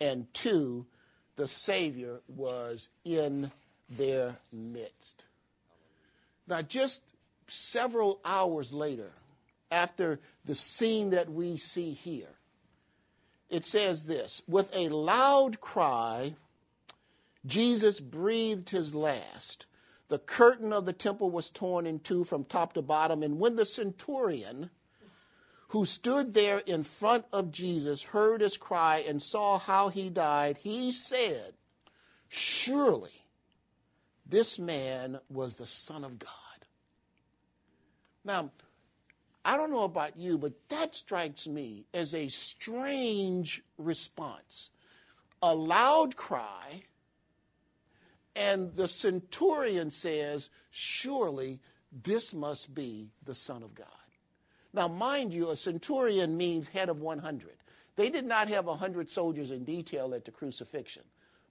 And 0.00 0.32
two, 0.32 0.86
the 1.34 1.48
Savior 1.48 2.22
was 2.28 2.88
in 3.04 3.52
their 3.88 4.36
midst. 4.52 5.24
Now, 6.46 6.62
just 6.62 7.02
several 7.46 8.20
hours 8.24 8.72
later, 8.72 9.12
after 9.70 10.20
the 10.44 10.54
scene 10.54 11.10
that 11.10 11.30
we 11.30 11.56
see 11.56 11.92
here, 11.92 12.36
it 13.48 13.64
says 13.64 14.04
this 14.06 14.42
With 14.48 14.74
a 14.74 14.88
loud 14.88 15.60
cry, 15.60 16.34
Jesus 17.44 18.00
breathed 18.00 18.70
his 18.70 18.94
last. 18.94 19.66
The 20.08 20.18
curtain 20.18 20.72
of 20.72 20.86
the 20.86 20.92
temple 20.92 21.30
was 21.30 21.50
torn 21.50 21.84
in 21.84 21.98
two 21.98 22.22
from 22.22 22.44
top 22.44 22.74
to 22.74 22.82
bottom. 22.82 23.24
And 23.24 23.40
when 23.40 23.56
the 23.56 23.64
centurion, 23.64 24.70
who 25.68 25.84
stood 25.84 26.32
there 26.32 26.58
in 26.58 26.84
front 26.84 27.24
of 27.32 27.50
Jesus, 27.50 28.04
heard 28.04 28.40
his 28.40 28.56
cry 28.56 29.04
and 29.06 29.20
saw 29.20 29.58
how 29.58 29.88
he 29.88 30.08
died, 30.08 30.58
he 30.58 30.92
said, 30.92 31.54
Surely 32.28 33.25
this 34.28 34.58
man 34.58 35.18
was 35.30 35.56
the 35.56 35.66
Son 35.66 36.04
of 36.04 36.18
God. 36.18 36.30
Now, 38.24 38.50
I 39.44 39.56
don't 39.56 39.70
know 39.70 39.84
about 39.84 40.16
you, 40.16 40.36
but 40.36 40.68
that 40.68 40.96
strikes 40.96 41.46
me 41.46 41.84
as 41.94 42.12
a 42.12 42.28
strange 42.28 43.62
response. 43.78 44.70
A 45.42 45.54
loud 45.54 46.16
cry, 46.16 46.82
and 48.34 48.74
the 48.74 48.88
centurion 48.88 49.92
says, 49.92 50.48
Surely 50.70 51.60
this 51.92 52.34
must 52.34 52.74
be 52.74 53.10
the 53.24 53.34
Son 53.34 53.62
of 53.62 53.74
God. 53.74 53.86
Now, 54.72 54.88
mind 54.88 55.32
you, 55.32 55.50
a 55.50 55.56
centurion 55.56 56.36
means 56.36 56.68
head 56.68 56.88
of 56.88 57.00
100. 57.00 57.50
They 57.94 58.10
did 58.10 58.26
not 58.26 58.48
have 58.48 58.66
100 58.66 59.08
soldiers 59.08 59.50
in 59.50 59.64
detail 59.64 60.12
at 60.14 60.24
the 60.24 60.30
crucifixion. 60.30 61.04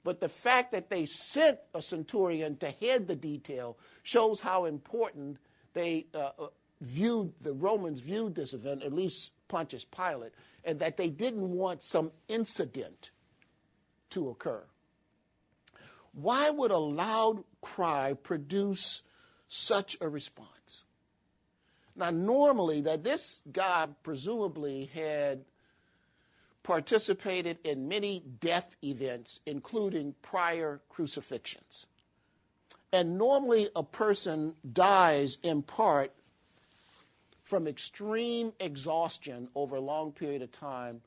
But 0.05 0.21
the 0.21 0.29
fact 0.29 0.71
that 0.73 0.91
they 0.91 1.07
sent 1.07 1.57
a 1.73 1.81
centurion 1.81 2.57
to 2.57 2.69
head 2.69 3.07
the 3.07 3.15
detail 3.15 3.75
shows 4.03 4.39
how 4.39 4.65
important 4.65 5.39
they 5.73 6.05
uh, 6.13 6.29
uh, 6.37 6.47
viewed, 6.79 7.33
the 7.41 7.53
Romans 7.53 8.01
viewed 8.01 8.35
this 8.35 8.53
event, 8.53 8.83
at 8.83 8.93
least 8.93 9.31
Pontius 9.47 9.83
Pilate, 9.83 10.31
and 10.63 10.77
that 10.77 10.97
they 10.97 11.09
didn't 11.09 11.49
want 11.49 11.81
some 11.81 12.11
incident 12.27 13.09
to 14.11 14.29
occur. 14.29 14.63
Why 16.13 16.51
would 16.51 16.69
a 16.69 16.77
loud 16.77 17.43
cry 17.61 18.13
produce 18.13 19.01
such 19.47 19.97
a 20.01 20.07
response? 20.07 20.85
Now, 21.95 22.11
normally, 22.11 22.81
that 22.81 23.03
this 23.03 23.41
guy 23.51 23.87
presumably 24.03 24.85
had 24.93 25.45
participated 26.65 27.59
in 27.63 27.87
many 27.87 28.23
death 28.39 28.75
events, 28.83 29.39
including 29.45 30.15
prior 30.23 30.81
crucifixions. 30.89 31.85
And 32.91 33.19
normally, 33.19 33.69
a 33.75 33.83
person 33.83 34.55
dies 34.73 35.37
in 35.43 35.61
part 35.61 36.11
from 37.43 37.67
extreme 37.67 38.51
exhaustion 38.59 39.47
over 39.53 39.75
a 39.75 39.79
long 39.79 40.11
period 40.11 40.41
of 40.41 40.51
time 40.51 41.01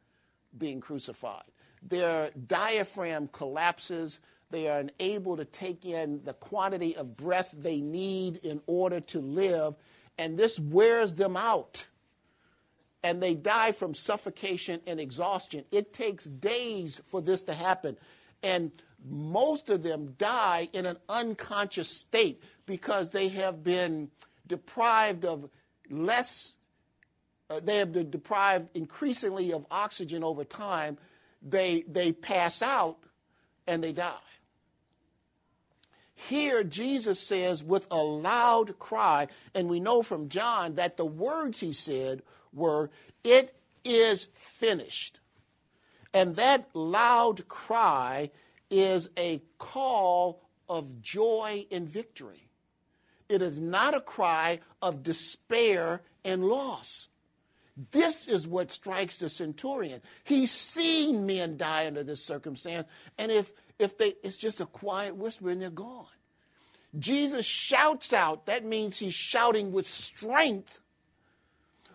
being 0.57 0.81
crucified. 0.81 1.43
Their 1.83 2.31
diaphragm 2.47 3.29
collapses. 3.33 4.21
They 4.51 4.69
are 4.69 4.79
unable 4.79 5.37
to 5.37 5.45
take 5.45 5.85
in 5.85 6.23
the 6.23 6.35
quantity 6.35 6.97
of 6.97 7.17
breath 7.17 7.53
they 7.59 7.81
need 7.81 8.37
in 8.45 8.61
order 8.67 9.01
to 9.01 9.19
live, 9.19 9.75
and 10.19 10.39
this 10.39 10.61
wears 10.61 11.17
them 11.17 11.37
out 11.37 11.89
and 13.03 13.23
they 13.23 13.35
die 13.35 13.73
from 13.73 13.95
suffocation 13.95 14.81
and 14.87 14.99
exhaustion. 14.99 15.65
It 15.71 15.93
takes 15.93 16.25
days 16.25 17.01
for 17.07 17.21
this 17.21 17.43
to 17.45 17.55
happen. 17.55 17.97
And 18.43 18.73
most 19.05 19.69
of 19.71 19.83
them 19.83 20.15
die 20.19 20.69
in 20.73 20.87
an 20.87 20.97
unconscious 21.09 21.89
state 21.89 22.43
because 22.67 23.11
they 23.11 23.29
have 23.29 23.63
been 23.63 24.11
deprived 24.47 25.25
of 25.25 25.49
less, 25.91 26.57
uh, 27.51 27.61
they 27.61 27.79
have 27.79 27.93
been 27.93 28.11
deprived 28.11 28.69
increasingly 28.77 29.53
of 29.53 29.67
oxygen 29.71 30.25
over 30.25 30.45
time. 30.45 30.99
They, 31.41 31.85
they 31.89 32.13
pass 32.13 32.63
out 32.63 32.99
and 33.67 33.83
they 33.83 33.93
die. 33.93 34.15
Here, 36.19 36.65
Jesus 36.65 37.21
says 37.21 37.63
with 37.63 37.87
a 37.93 38.03
loud 38.03 38.81
cry, 38.81 39.29
and 39.55 39.69
we 39.69 39.79
know 39.79 40.03
from 40.03 40.29
John 40.29 40.75
that 40.75 40.97
the 40.97 41.07
words 41.07 41.61
he 41.61 41.73
said 41.73 42.23
were, 42.53 42.91
It 43.23 43.55
is 43.85 44.25
finished. 44.35 45.21
And 46.13 46.35
that 46.35 46.75
loud 46.75 47.47
cry 47.47 48.33
is 48.69 49.11
a 49.17 49.41
call 49.59 50.43
of 50.69 51.01
joy 51.01 51.67
and 51.71 51.89
victory. 51.89 52.49
It 53.29 53.41
is 53.41 53.61
not 53.61 53.95
a 53.95 54.01
cry 54.01 54.59
of 54.83 55.05
despair 55.05 56.03
and 56.25 56.45
loss. 56.45 57.11
This 57.93 58.27
is 58.27 58.45
what 58.45 58.73
strikes 58.73 59.19
the 59.19 59.29
centurion. 59.29 60.01
He's 60.25 60.51
seen 60.51 61.27
men 61.27 61.57
die 61.57 61.87
under 61.87 62.03
this 62.03 62.25
circumstance, 62.25 62.89
and 63.17 63.31
if 63.31 63.53
if 63.79 63.97
they 63.97 64.15
it's 64.23 64.37
just 64.37 64.61
a 64.61 64.67
quiet 64.67 65.17
whisper 65.17 65.51
and 65.51 65.63
they're 65.63 65.71
gone. 65.71 66.07
Jesus 66.99 67.45
shouts 67.45 68.13
out, 68.13 68.47
that 68.47 68.65
means 68.65 68.99
he's 68.99 69.15
shouting 69.15 69.73
with 69.73 69.87
strength, 69.87 70.81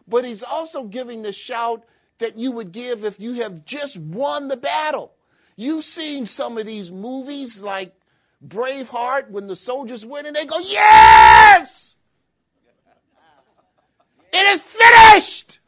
but 0.08 0.24
he's 0.24 0.44
also 0.44 0.84
giving 0.84 1.24
the 1.24 1.34
shout 1.34 1.84
that 2.20 2.38
you 2.38 2.52
would 2.52 2.72
give 2.72 3.04
if 3.04 3.20
you 3.20 3.34
have 3.42 3.66
just 3.66 3.98
won 3.98 4.48
the 4.48 4.58
battle. 4.58 5.14
You've 5.56 5.84
seen 5.84 6.26
some 6.26 6.58
of 6.58 6.66
these 6.66 6.92
movies 6.92 7.62
like 7.62 7.94
Braveheart 8.46 9.30
when 9.30 9.48
the 9.48 9.56
soldiers 9.56 10.06
win 10.06 10.26
and 10.26 10.36
they 10.36 10.46
go, 10.46 10.60
Yes! 10.60 11.96
It 14.32 14.56
is 14.56 14.62
finished! 14.62 15.60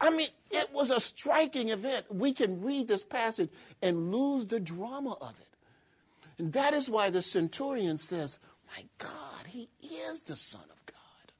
I 0.00 0.10
mean, 0.10 0.28
it 0.50 0.72
was 0.72 0.90
a 0.90 1.00
striking 1.00 1.70
event. 1.70 2.06
We 2.08 2.32
can 2.32 2.60
read 2.62 2.88
this 2.88 3.02
passage 3.02 3.50
and 3.80 4.12
lose 4.12 4.46
the 4.46 4.60
drama 4.60 5.12
of 5.20 5.34
it. 5.40 5.51
And 6.42 6.52
that 6.54 6.74
is 6.74 6.90
why 6.90 7.08
the 7.08 7.22
centurion 7.22 7.96
says, 7.98 8.40
My 8.66 8.84
God, 8.98 9.46
he 9.46 9.68
is 9.80 10.22
the 10.22 10.34
Son 10.34 10.64
of 10.64 10.86
God. 10.86 11.32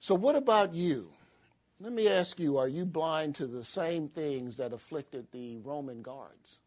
So, 0.00 0.16
what 0.16 0.34
about 0.34 0.74
you? 0.74 1.10
Let 1.78 1.92
me 1.92 2.08
ask 2.08 2.40
you 2.40 2.58
are 2.58 2.66
you 2.66 2.84
blind 2.84 3.36
to 3.36 3.46
the 3.46 3.62
same 3.62 4.08
things 4.08 4.56
that 4.56 4.72
afflicted 4.72 5.28
the 5.30 5.58
Roman 5.58 6.02
guards? 6.02 6.58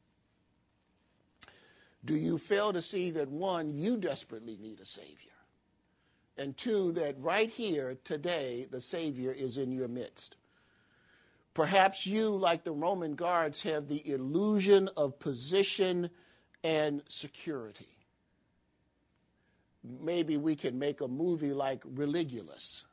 Do 2.06 2.16
you 2.16 2.38
fail 2.38 2.72
to 2.72 2.82
see 2.82 3.12
that 3.12 3.28
one, 3.28 3.74
you 3.74 3.98
desperately 3.98 4.58
need 4.62 4.80
a 4.80 4.86
Savior? 4.86 5.16
And 6.38 6.56
two, 6.56 6.94
that 6.94 7.20
right 7.20 7.50
here 7.50 7.98
today, 8.06 8.66
the 8.72 8.80
Savior 8.80 9.34
is 9.34 9.58
in 9.58 9.74
your 9.74 9.90
midst. 9.90 10.38
Perhaps 11.54 12.06
you, 12.06 12.30
like 12.30 12.64
the 12.64 12.72
Roman 12.72 13.16
guards, 13.16 13.62
have 13.64 13.88
the 13.88 14.08
illusion 14.10 14.90
of 14.96 15.20
position 15.20 16.10
and 16.64 17.02
security. 17.10 17.88
Maybe 19.84 20.38
we 20.38 20.56
can 20.56 20.78
make 20.78 21.02
a 21.02 21.08
movie 21.08 21.54
like 21.54 21.82
Religulous 21.84 22.86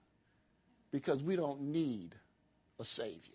because 0.90 1.22
we 1.22 1.36
don't 1.36 1.60
need 1.60 2.14
a 2.78 2.84
Savior. 2.84 3.34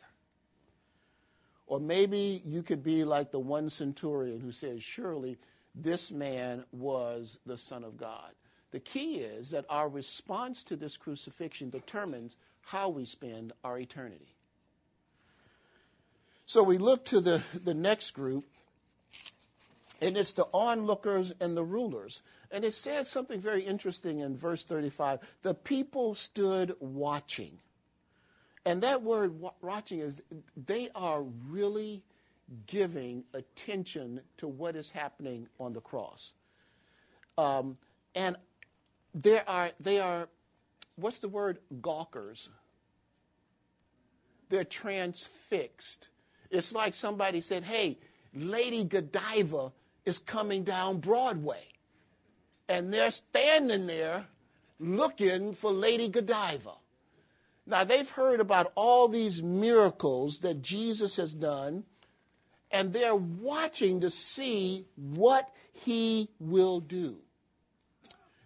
Or 1.68 1.80
maybe 1.80 2.42
you 2.46 2.64
could 2.64 2.84
be 2.84 3.04
like 3.04 3.32
the 3.32 3.40
one 3.40 3.70
centurion 3.70 4.40
who 4.42 4.52
says, 4.52 4.84
Surely 4.84 5.38
this 5.74 6.12
man 6.12 6.66
was 6.72 7.40
the 7.46 7.58
Son 7.58 7.84
of 7.84 7.98
God. 7.98 8.32
The 8.72 8.80
key 8.80 9.20
is 9.20 9.50
that 9.52 9.66
our 9.70 9.90
response 9.90 10.64
to 10.66 10.76
this 10.76 10.98
crucifixion 10.98 11.70
determines 11.70 12.38
how 12.62 12.90
we 12.90 13.06
spend 13.06 13.54
our 13.64 13.80
eternity. 13.80 14.31
So 16.52 16.64
we 16.64 16.80
look 16.80 17.06
to 17.06 17.22
the, 17.22 17.42
the 17.64 17.74
next 17.74 18.12
group, 18.12 18.44
and 20.02 20.18
it's 20.18 20.34
the 20.34 20.48
onlookers 20.54 21.34
and 21.40 21.56
the 21.56 21.64
rulers. 21.64 22.24
And 22.52 22.66
it 22.66 22.74
says 22.74 23.08
something 23.08 23.40
very 23.40 23.62
interesting 23.62 24.20
in 24.20 24.36
verse 24.36 24.66
35. 24.66 25.20
The 25.44 25.54
people 25.54 26.14
stood 26.14 26.76
watching. 26.82 27.58
And 28.66 28.84
that 28.84 29.02
word 29.02 29.34
watching 29.62 30.00
is 30.00 30.22
they 30.58 30.90
are 30.94 31.24
really 31.24 32.04
giving 32.68 33.24
attention 33.34 34.20
to 34.40 34.50
what 34.50 34.76
is 34.76 34.92
happening 34.92 35.48
on 35.58 35.72
the 35.72 35.80
cross. 35.80 36.34
Um, 37.38 37.78
and 38.14 38.36
there 39.16 39.50
are, 39.50 39.72
they 39.80 40.02
are, 40.02 40.28
what's 40.98 41.20
the 41.20 41.30
word? 41.30 41.60
Gawkers. 41.82 42.50
They're 44.50 44.66
transfixed. 44.66 46.10
It's 46.52 46.74
like 46.74 46.94
somebody 46.94 47.42
said, 47.42 47.64
hey, 47.64 47.98
Lady 48.34 48.84
Godiva 48.84 49.72
is 50.06 50.20
coming 50.20 50.64
down 50.64 51.00
Broadway. 51.00 51.64
And 52.68 52.94
they're 52.94 53.12
standing 53.12 53.88
there 53.88 54.26
looking 54.80 55.54
for 55.54 55.72
Lady 55.72 56.10
Godiva. 56.10 56.74
Now, 57.66 57.84
they've 57.84 58.10
heard 58.10 58.40
about 58.40 58.72
all 58.76 59.08
these 59.08 59.42
miracles 59.42 60.40
that 60.40 60.62
Jesus 60.62 61.16
has 61.18 61.34
done 61.34 61.84
and 62.72 62.94
they're 62.94 63.16
watching 63.16 64.02
to 64.02 64.10
see 64.10 64.86
what 64.96 65.50
he 65.74 66.30
will 66.40 66.80
do. 66.80 67.18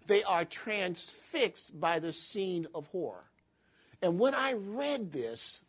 They 0.07 0.23
are 0.23 0.45
transfixed 0.45 1.79
by 1.79 1.99
the 1.99 2.13
scene 2.13 2.67
of 2.75 2.87
horror. 2.87 3.25
And 4.01 4.19
when 4.19 4.35
I 4.35 4.53
read 4.53 5.11
this 5.11 5.63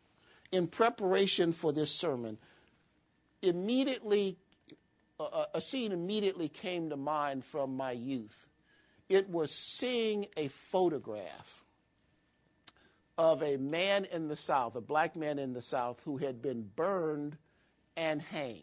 in 0.57 0.67
preparation 0.67 1.53
for 1.53 1.73
this 1.73 1.91
sermon, 1.91 2.39
immediately, 3.43 4.37
a 5.55 5.61
scene 5.61 5.93
immediately 5.93 6.49
came 6.49 6.91
to 6.91 6.97
mind 6.97 7.45
from 7.45 7.77
my 7.77 7.93
youth. 7.93 8.49
It 9.09 9.29
was 9.29 9.53
seeing 9.53 10.27
a 10.37 10.49
photograph 10.49 11.63
of 13.19 13.43
a 13.43 13.57
man 13.57 14.07
in 14.07 14.29
the 14.29 14.37
South, 14.37 14.75
a 14.75 14.81
black 14.81 15.15
man 15.15 15.39
in 15.39 15.53
the 15.53 15.63
South, 15.63 16.01
who 16.05 16.17
had 16.17 16.43
been 16.43 16.69
burned 16.75 17.37
and 17.97 18.21
hanged. 18.21 18.63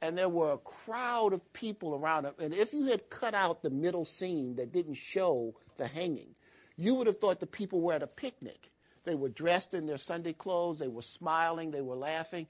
And 0.00 0.16
there 0.16 0.28
were 0.28 0.52
a 0.52 0.58
crowd 0.58 1.32
of 1.32 1.52
people 1.52 1.94
around 1.94 2.24
him. 2.24 2.34
And 2.38 2.54
if 2.54 2.72
you 2.72 2.84
had 2.84 3.10
cut 3.10 3.34
out 3.34 3.62
the 3.62 3.70
middle 3.70 4.04
scene 4.04 4.54
that 4.56 4.72
didn't 4.72 4.94
show 4.94 5.54
the 5.76 5.88
hanging, 5.88 6.34
you 6.76 6.94
would 6.94 7.08
have 7.08 7.18
thought 7.18 7.40
the 7.40 7.46
people 7.46 7.80
were 7.80 7.94
at 7.94 8.02
a 8.02 8.06
picnic. 8.06 8.70
They 9.08 9.14
were 9.14 9.30
dressed 9.30 9.72
in 9.72 9.86
their 9.86 9.96
Sunday 9.96 10.34
clothes, 10.34 10.80
they 10.80 10.86
were 10.86 11.00
smiling, 11.00 11.70
they 11.70 11.80
were 11.80 11.96
laughing. 11.96 12.46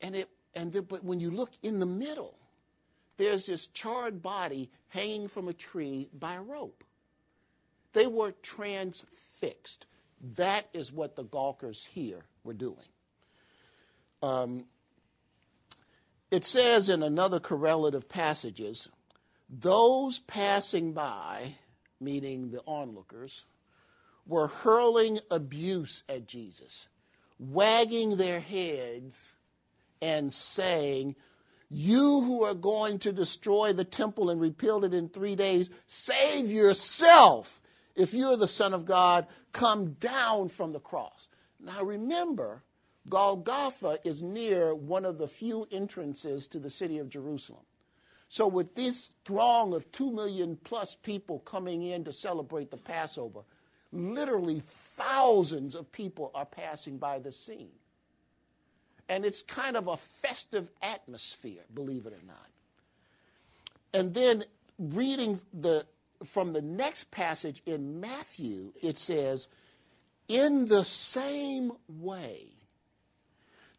And 0.00 0.16
it 0.16 0.30
and 0.54 0.72
the, 0.72 0.80
but 0.80 1.04
when 1.04 1.20
you 1.20 1.30
look 1.30 1.50
in 1.62 1.80
the 1.80 1.86
middle, 1.86 2.38
there's 3.18 3.44
this 3.44 3.66
charred 3.66 4.22
body 4.22 4.70
hanging 4.88 5.28
from 5.28 5.48
a 5.48 5.52
tree 5.52 6.08
by 6.18 6.36
a 6.36 6.40
rope. 6.40 6.82
They 7.92 8.06
were 8.06 8.32
transfixed. 8.42 9.84
That 10.36 10.66
is 10.72 10.90
what 10.90 11.14
the 11.14 11.24
gawkers 11.24 11.84
here 11.84 12.24
were 12.42 12.54
doing. 12.54 12.88
Um, 14.22 14.64
it 16.30 16.46
says 16.46 16.88
in 16.88 17.02
another 17.02 17.38
correlative 17.38 18.08
passages, 18.08 18.88
those 19.50 20.20
passing 20.20 20.94
by, 20.94 21.52
meaning 22.00 22.50
the 22.50 22.62
onlookers, 22.66 23.44
were 24.26 24.48
hurling 24.48 25.18
abuse 25.30 26.02
at 26.08 26.26
Jesus, 26.26 26.88
wagging 27.38 28.16
their 28.16 28.40
heads 28.40 29.30
and 30.02 30.32
saying, 30.32 31.14
You 31.70 32.20
who 32.22 32.44
are 32.44 32.54
going 32.54 32.98
to 33.00 33.12
destroy 33.12 33.72
the 33.72 33.84
temple 33.84 34.30
and 34.30 34.40
rebuild 34.40 34.84
it 34.84 34.94
in 34.94 35.08
three 35.08 35.36
days, 35.36 35.70
save 35.86 36.50
yourself. 36.50 37.60
If 37.94 38.12
you're 38.12 38.36
the 38.36 38.48
Son 38.48 38.74
of 38.74 38.84
God, 38.84 39.26
come 39.52 39.92
down 39.92 40.48
from 40.48 40.72
the 40.72 40.80
cross. 40.80 41.28
Now 41.60 41.82
remember, 41.82 42.62
Golgotha 43.08 43.98
is 44.04 44.22
near 44.22 44.74
one 44.74 45.04
of 45.04 45.18
the 45.18 45.28
few 45.28 45.66
entrances 45.70 46.48
to 46.48 46.58
the 46.58 46.70
city 46.70 46.98
of 46.98 47.08
Jerusalem. 47.08 47.62
So, 48.28 48.48
with 48.48 48.74
this 48.74 49.10
throng 49.24 49.72
of 49.72 49.90
two 49.92 50.10
million 50.10 50.58
plus 50.64 50.96
people 50.96 51.38
coming 51.40 51.82
in 51.82 52.04
to 52.04 52.12
celebrate 52.12 52.70
the 52.70 52.76
Passover, 52.76 53.42
literally 53.92 54.62
thousands 54.66 55.74
of 55.74 55.90
people 55.92 56.30
are 56.34 56.46
passing 56.46 56.98
by 56.98 57.18
the 57.18 57.32
scene. 57.32 57.70
And 59.08 59.24
it's 59.24 59.42
kind 59.42 59.76
of 59.76 59.86
a 59.86 59.96
festive 59.96 60.68
atmosphere, 60.82 61.62
believe 61.72 62.06
it 62.06 62.12
or 62.12 62.26
not. 62.26 62.50
And 63.94 64.12
then 64.12 64.42
reading 64.78 65.40
the, 65.54 65.86
from 66.24 66.52
the 66.52 66.62
next 66.62 67.10
passage 67.10 67.62
in 67.66 68.00
Matthew, 68.00 68.72
it 68.82 68.98
says, 68.98 69.48
In 70.28 70.66
the 70.66 70.84
same 70.84 71.72
way, 71.88 72.48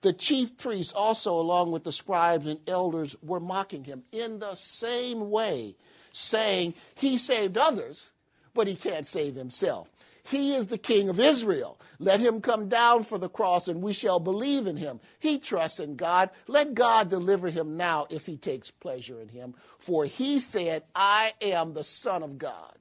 the 0.02 0.14
chief 0.14 0.58
priests 0.58 0.94
also, 0.94 1.40
along 1.40 1.72
with 1.72 1.84
the 1.84 1.92
scribes 1.92 2.48
and 2.48 2.60
elders, 2.68 3.16
were 3.22 3.40
mocking 3.40 3.84
him 3.84 4.04
in 4.12 4.40
the 4.40 4.56
same 4.56 5.30
way, 5.30 5.76
saying, 6.14 6.74
He 6.96 7.18
saved 7.18 7.58
others, 7.58 8.10
but 8.58 8.68
he 8.68 8.76
can't 8.76 9.08
save 9.08 9.36
himself. 9.36 9.90
He 10.24 10.54
is 10.54 10.68
the 10.68 10.78
king 10.78 11.08
of 11.08 11.22
Israel. 11.22 11.80
Let 12.00 12.20
him 12.20 12.42
come 12.42 12.68
down 12.68 13.04
for 13.04 13.18
the 13.18 13.30
cross 13.30 13.70
and 13.70 13.82
we 13.82 13.94
shall 13.94 14.20
believe 14.20 14.68
in 14.68 14.76
him. 14.76 15.00
He 15.20 15.40
trusts 15.40 15.80
in 15.80 15.96
God. 15.96 16.32
Let 16.48 16.74
God 16.74 17.10
deliver 17.10 17.50
him 17.50 17.78
now 17.78 18.08
if 18.10 18.26
he 18.26 18.36
takes 18.36 18.70
pleasure 18.70 19.22
in 19.22 19.30
him. 19.30 19.54
For 19.78 20.04
he 20.04 20.40
said, 20.40 20.84
I 20.94 21.32
am 21.42 21.74
the 21.74 21.84
Son 21.84 22.24
of 22.24 22.38
God. 22.38 22.78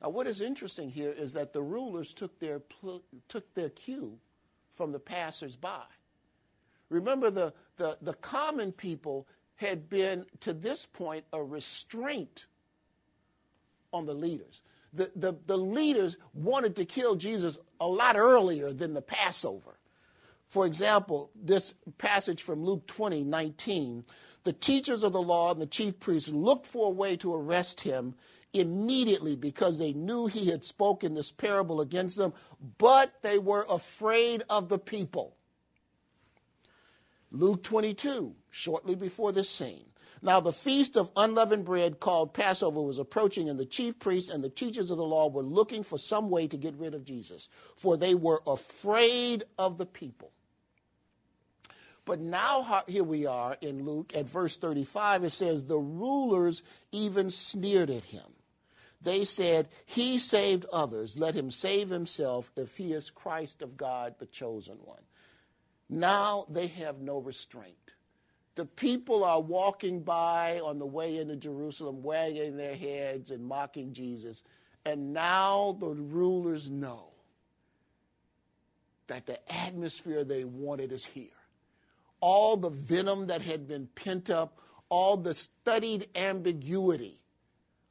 Now, 0.00 0.08
what 0.08 0.26
is 0.26 0.40
interesting 0.40 0.88
here 0.88 1.12
is 1.12 1.34
that 1.34 1.52
the 1.52 1.62
rulers 1.62 2.14
took 2.14 2.38
their, 2.40 2.62
took 3.28 3.54
their 3.54 3.68
cue 3.68 4.18
from 4.76 4.92
the 4.92 4.98
passersby. 4.98 5.68
Remember, 6.88 7.30
the, 7.30 7.52
the, 7.76 7.98
the 8.00 8.14
common 8.14 8.72
people 8.72 9.26
had 9.56 9.90
been, 9.90 10.24
to 10.40 10.52
this 10.52 10.86
point, 10.86 11.24
a 11.32 11.42
restraint 11.42 12.46
on 13.92 14.06
the 14.06 14.14
leaders. 14.14 14.62
The, 14.92 15.10
the, 15.16 15.34
the 15.46 15.56
leaders 15.56 16.16
wanted 16.34 16.76
to 16.76 16.84
kill 16.84 17.16
Jesus 17.16 17.58
a 17.80 17.86
lot 17.86 18.16
earlier 18.16 18.72
than 18.72 18.94
the 18.94 19.02
Passover. 19.02 19.78
For 20.48 20.66
example, 20.66 21.30
this 21.34 21.74
passage 21.96 22.42
from 22.42 22.62
Luke 22.62 22.86
20, 22.86 23.24
19, 23.24 24.04
the 24.44 24.52
teachers 24.52 25.02
of 25.02 25.12
the 25.12 25.22
law 25.22 25.52
and 25.52 25.60
the 25.60 25.66
chief 25.66 25.98
priests 25.98 26.28
looked 26.28 26.66
for 26.66 26.88
a 26.88 26.90
way 26.90 27.16
to 27.16 27.34
arrest 27.34 27.80
him 27.80 28.14
immediately 28.52 29.34
because 29.34 29.78
they 29.78 29.94
knew 29.94 30.26
he 30.26 30.50
had 30.50 30.64
spoken 30.64 31.14
this 31.14 31.32
parable 31.32 31.80
against 31.80 32.18
them, 32.18 32.34
but 32.76 33.14
they 33.22 33.38
were 33.38 33.64
afraid 33.68 34.42
of 34.50 34.68
the 34.68 34.78
people. 34.78 35.36
Luke 37.30 37.62
22, 37.62 38.34
shortly 38.50 38.94
before 38.94 39.32
this 39.32 39.48
scene. 39.48 39.86
Now, 40.24 40.38
the 40.38 40.52
feast 40.52 40.96
of 40.96 41.10
unleavened 41.16 41.64
bread 41.64 41.98
called 41.98 42.32
Passover 42.32 42.80
was 42.80 43.00
approaching, 43.00 43.48
and 43.50 43.58
the 43.58 43.66
chief 43.66 43.98
priests 43.98 44.30
and 44.30 44.42
the 44.42 44.48
teachers 44.48 44.92
of 44.92 44.98
the 44.98 45.04
law 45.04 45.28
were 45.28 45.42
looking 45.42 45.82
for 45.82 45.98
some 45.98 46.30
way 46.30 46.46
to 46.46 46.56
get 46.56 46.76
rid 46.76 46.94
of 46.94 47.04
Jesus, 47.04 47.48
for 47.76 47.96
they 47.96 48.14
were 48.14 48.40
afraid 48.46 49.42
of 49.58 49.78
the 49.78 49.86
people. 49.86 50.30
But 52.04 52.20
now, 52.20 52.84
here 52.86 53.02
we 53.02 53.26
are 53.26 53.56
in 53.60 53.84
Luke 53.84 54.14
at 54.16 54.28
verse 54.28 54.56
35, 54.56 55.24
it 55.24 55.30
says, 55.30 55.64
The 55.64 55.78
rulers 55.78 56.62
even 56.92 57.28
sneered 57.28 57.90
at 57.90 58.04
him. 58.04 58.22
They 59.00 59.24
said, 59.24 59.68
He 59.86 60.20
saved 60.20 60.66
others. 60.72 61.18
Let 61.18 61.34
him 61.34 61.50
save 61.50 61.88
himself 61.88 62.50
if 62.56 62.76
he 62.76 62.92
is 62.92 63.10
Christ 63.10 63.60
of 63.60 63.76
God, 63.76 64.14
the 64.20 64.26
chosen 64.26 64.78
one. 64.84 65.02
Now 65.88 66.46
they 66.48 66.68
have 66.68 67.00
no 67.00 67.18
restraint. 67.18 67.81
The 68.54 68.66
people 68.66 69.24
are 69.24 69.40
walking 69.40 70.00
by 70.00 70.60
on 70.60 70.78
the 70.78 70.86
way 70.86 71.16
into 71.18 71.36
Jerusalem, 71.36 72.02
wagging 72.02 72.56
their 72.56 72.76
heads 72.76 73.30
and 73.30 73.44
mocking 73.46 73.92
Jesus. 73.92 74.42
And 74.84 75.12
now 75.12 75.76
the 75.80 75.88
rulers 75.88 76.68
know 76.68 77.06
that 79.06 79.26
the 79.26 79.38
atmosphere 79.64 80.24
they 80.24 80.44
wanted 80.44 80.92
is 80.92 81.04
here. 81.04 81.28
All 82.20 82.56
the 82.56 82.70
venom 82.70 83.26
that 83.28 83.42
had 83.42 83.66
been 83.66 83.88
pent 83.94 84.30
up, 84.30 84.58
all 84.88 85.16
the 85.16 85.34
studied 85.34 86.08
ambiguity 86.14 87.20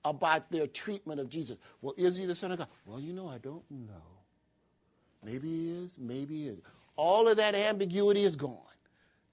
about 0.06 0.52
their 0.52 0.68
treatment 0.68 1.20
of 1.20 1.30
Jesus. 1.30 1.58
Well, 1.82 1.94
is 1.98 2.18
he 2.18 2.26
the 2.26 2.36
Son 2.36 2.52
of 2.52 2.60
God? 2.60 2.68
Well, 2.86 3.00
you 3.00 3.14
know, 3.14 3.28
I 3.28 3.40
don't 3.40 3.70
know. 3.70 4.22
Maybe 5.24 5.48
he 5.48 5.84
is, 5.84 5.98
maybe 6.00 6.36
he 6.36 6.48
is. 6.48 6.60
All 6.96 7.28
of 7.28 7.38
that 7.38 7.56
ambiguity 7.56 8.24
is 8.24 8.36
gone. 8.36 8.58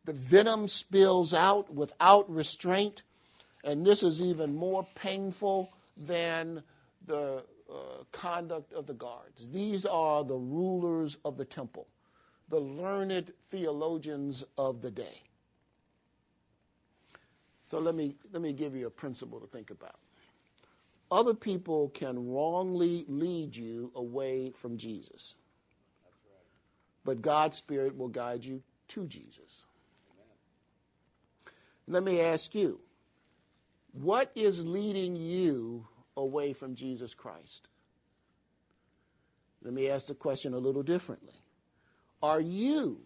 The 0.09 0.15
venom 0.15 0.69
spills 0.69 1.35
out 1.35 1.71
without 1.75 2.31
restraint, 2.35 3.03
and 3.63 3.85
this 3.85 4.03
is 4.03 4.23
even 4.23 4.57
more 4.57 4.87
painful 4.95 5.71
than 5.99 6.63
the 7.07 7.45
uh, 7.71 7.75
conduct 8.11 8.73
of 8.73 8.87
the 8.87 8.95
guards. 8.95 9.51
These 9.53 9.85
are 9.85 10.25
the 10.25 10.39
rulers 10.39 11.19
of 11.27 11.37
the 11.37 11.45
temple, 11.45 11.89
the 12.49 12.59
learned 12.59 13.35
theologians 13.51 14.47
of 14.57 14.81
the 14.81 14.91
day. 14.91 15.25
So 17.67 17.79
let 17.79 17.95
me, 17.95 18.15
let 18.33 18.41
me 18.41 18.55
give 18.55 18.75
you 18.75 18.87
a 18.87 18.91
principle 18.91 19.41
to 19.41 19.47
think 19.47 19.69
about. 19.69 19.99
Other 21.11 21.35
people 21.35 21.91
can 21.91 22.33
wrongly 22.33 23.05
lead 23.09 23.55
you 23.55 23.93
away 23.95 24.53
from 24.57 24.79
Jesus 24.79 25.35
but 27.05 27.23
God's 27.23 27.57
Spirit 27.57 27.97
will 27.97 28.09
guide 28.09 28.45
you 28.45 28.63
to 28.89 29.07
Jesus. 29.07 29.65
Let 31.89 32.05
me 32.05 32.21
ask 32.21 32.55
you 32.55 32.81
what 33.93 34.31
is 34.35 34.65
leading 34.65 35.17
you 35.17 35.89
away 36.17 36.53
from 36.53 36.75
Jesus 36.75 37.15
Christ? 37.15 37.69
Let 39.63 39.73
me 39.73 39.89
ask 39.89 40.07
the 40.07 40.15
question 40.15 40.55
a 40.55 40.59
little 40.59 40.83
differently. 40.83 41.35
Are 42.23 42.41
you 42.41 43.01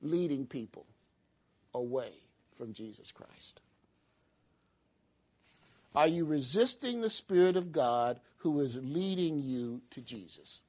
leading 0.00 0.46
people 0.46 0.86
away 1.74 2.12
from 2.56 2.72
Jesus 2.72 3.10
Christ? 3.10 3.60
Are 5.94 6.08
you 6.08 6.24
resisting 6.24 7.00
the 7.00 7.10
Spirit 7.10 7.56
of 7.56 7.72
God 7.72 8.20
who 8.38 8.60
is 8.60 8.76
leading 8.76 9.42
you 9.42 9.82
to 9.90 10.00
Jesus? 10.00 10.62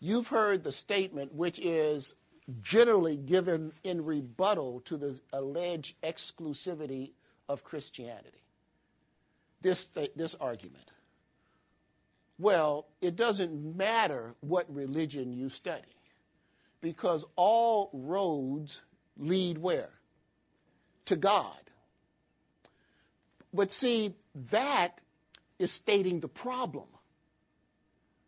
You've 0.00 0.28
heard 0.28 0.62
the 0.62 0.72
statement, 0.72 1.34
which 1.34 1.58
is 1.58 2.14
generally 2.62 3.16
given 3.16 3.72
in 3.84 4.04
rebuttal 4.04 4.80
to 4.80 4.96
the 4.96 5.20
alleged 5.32 6.00
exclusivity 6.02 7.12
of 7.48 7.64
Christianity. 7.64 8.42
This, 9.62 9.86
this 10.16 10.34
argument. 10.40 10.90
Well, 12.38 12.86
it 13.02 13.16
doesn't 13.16 13.76
matter 13.76 14.34
what 14.40 14.74
religion 14.74 15.32
you 15.32 15.50
study 15.50 15.82
because 16.80 17.24
all 17.36 17.90
roads 17.92 18.80
lead 19.18 19.58
where? 19.58 19.90
To 21.06 21.16
God. 21.16 21.58
But 23.52 23.72
see, 23.72 24.14
that 24.34 25.02
is 25.58 25.72
stating 25.72 26.20
the 26.20 26.28
problem, 26.28 26.86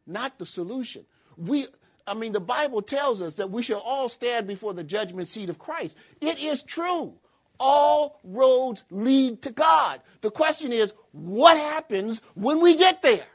not 0.07 0.39
the 0.39 0.45
solution 0.45 1.07
we 1.37 1.67
I 2.07 2.15
mean, 2.15 2.33
the 2.33 2.41
Bible 2.41 2.83
tells 2.83 3.23
us 3.23 3.35
that 3.35 3.51
we 3.51 3.63
shall 3.63 3.81
all 3.81 4.09
stand 4.09 4.47
before 4.47 4.75
the 4.75 4.85
judgment 4.85 5.29
seat 5.29 5.49
of 5.49 5.59
Christ. 5.59 5.97
It 6.21 6.43
is 6.43 6.63
true. 6.63 7.15
All 7.61 8.21
roads 8.25 8.83
lead 8.91 9.43
to 9.43 9.53
God. 9.53 10.01
The 10.21 10.31
question 10.31 10.73
is, 10.73 10.95
what 11.13 11.57
happens 11.57 12.21
when 12.35 12.61
we 12.61 12.77
get 12.77 13.03
there? 13.03 13.27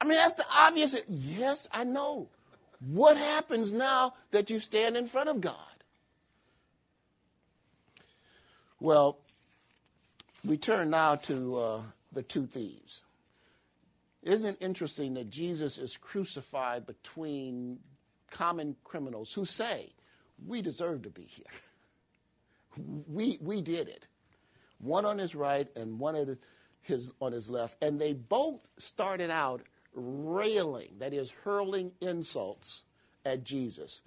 I 0.00 0.04
mean, 0.04 0.16
that's 0.16 0.34
the 0.34 0.46
obvious. 0.54 1.00
Yes, 1.08 1.68
I 1.72 1.84
know. 1.84 2.28
What 2.80 3.16
happens 3.16 3.72
now 3.72 4.14
that 4.30 4.48
you 4.48 4.60
stand 4.60 4.96
in 4.96 5.06
front 5.06 5.28
of 5.28 5.40
God? 5.40 5.54
Well, 8.78 9.18
we 10.44 10.56
turn 10.56 10.90
now 10.90 11.16
to 11.16 11.56
uh, 11.56 11.82
the 12.12 12.22
two 12.22 12.46
thieves. 12.46 13.02
Isn't 14.22 14.54
it 14.54 14.56
interesting 14.60 15.14
that 15.14 15.30
Jesus 15.30 15.78
is 15.78 15.96
crucified 15.96 16.86
between 16.86 17.78
common 18.30 18.76
criminals 18.84 19.32
who 19.32 19.44
say, 19.44 19.90
We 20.46 20.60
deserve 20.62 21.02
to 21.02 21.10
be 21.10 21.22
here? 21.22 21.44
we, 23.08 23.38
we 23.40 23.62
did 23.62 23.88
it. 23.88 24.06
One 24.78 25.04
on 25.04 25.18
his 25.18 25.34
right 25.34 25.68
and 25.76 25.98
one 25.98 26.16
at 26.16 26.28
his, 26.82 27.12
on 27.20 27.32
his 27.32 27.48
left. 27.50 27.82
And 27.82 28.00
they 28.00 28.12
both 28.12 28.68
started 28.78 29.30
out 29.30 29.62
railing, 29.94 30.96
that 30.98 31.12
is, 31.12 31.30
hurling 31.30 31.92
insults 32.00 32.84
at 33.24 33.44
Jesus. 33.44 34.02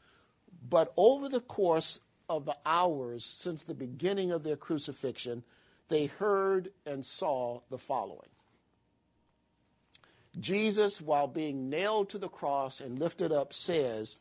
But 0.69 0.93
over 0.97 1.29
the 1.29 1.41
course 1.41 1.99
of 2.29 2.45
the 2.45 2.57
hours 2.65 3.25
since 3.25 3.63
the 3.63 3.73
beginning 3.73 4.31
of 4.31 4.43
their 4.43 4.55
crucifixion, 4.55 5.43
they 5.89 6.05
heard 6.05 6.71
and 6.85 7.05
saw 7.05 7.61
the 7.69 7.77
following 7.77 8.29
Jesus, 10.39 10.99
while 10.99 11.27
being 11.27 11.69
nailed 11.69 12.09
to 12.09 12.17
the 12.17 12.29
cross 12.29 12.81
and 12.81 12.99
lifted 12.99 13.31
up, 13.31 13.53
says, 13.53 14.17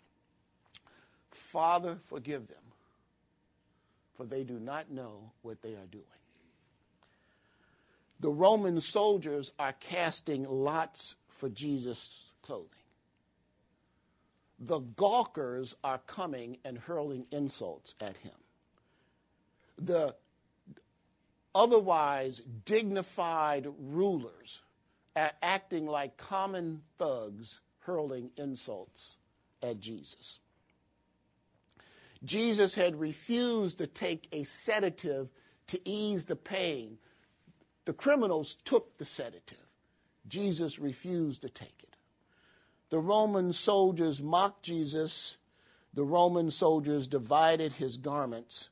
Father, 1.30 1.98
forgive 2.06 2.48
them, 2.48 2.58
for 4.16 4.24
they 4.24 4.44
do 4.44 4.60
not 4.60 4.90
know 4.90 5.32
what 5.42 5.62
they 5.62 5.72
are 5.72 5.86
doing. 5.90 6.04
The 8.20 8.30
Roman 8.30 8.80
soldiers 8.80 9.52
are 9.58 9.74
casting 9.80 10.44
lots 10.44 11.16
for 11.28 11.48
Jesus' 11.48 12.30
clothing. 12.42 12.68
The 14.60 14.78
gawkers 14.78 15.74
are 15.82 15.98
coming 16.06 16.58
and 16.64 16.78
hurling 16.78 17.26
insults 17.32 17.94
at 18.00 18.16
him. 18.18 18.32
The 19.76 20.14
otherwise 21.54 22.42
dignified 22.64 23.66
rulers 23.78 24.62
acting 25.16 25.86
like 25.86 26.16
common 26.16 26.82
thugs 26.98 27.60
hurling 27.80 28.30
insults 28.36 29.16
at 29.62 29.80
Jesus. 29.80 30.40
Jesus 32.24 32.74
had 32.74 33.00
refused 33.00 33.78
to 33.78 33.86
take 33.86 34.28
a 34.32 34.44
sedative 34.44 35.28
to 35.66 35.80
ease 35.88 36.24
the 36.24 36.36
pain. 36.36 36.98
The 37.84 37.92
criminals 37.92 38.56
took 38.64 38.96
the 38.98 39.04
sedative. 39.04 39.58
Jesus 40.28 40.78
refused 40.78 41.42
to 41.42 41.48
take 41.48 41.82
it. 41.82 41.96
The 42.90 43.00
Roman 43.00 43.52
soldiers 43.52 44.22
mocked 44.22 44.62
Jesus. 44.62 45.36
The 45.94 46.04
Roman 46.04 46.50
soldiers 46.50 47.08
divided 47.08 47.72
his 47.72 47.96
garments. 47.96 48.70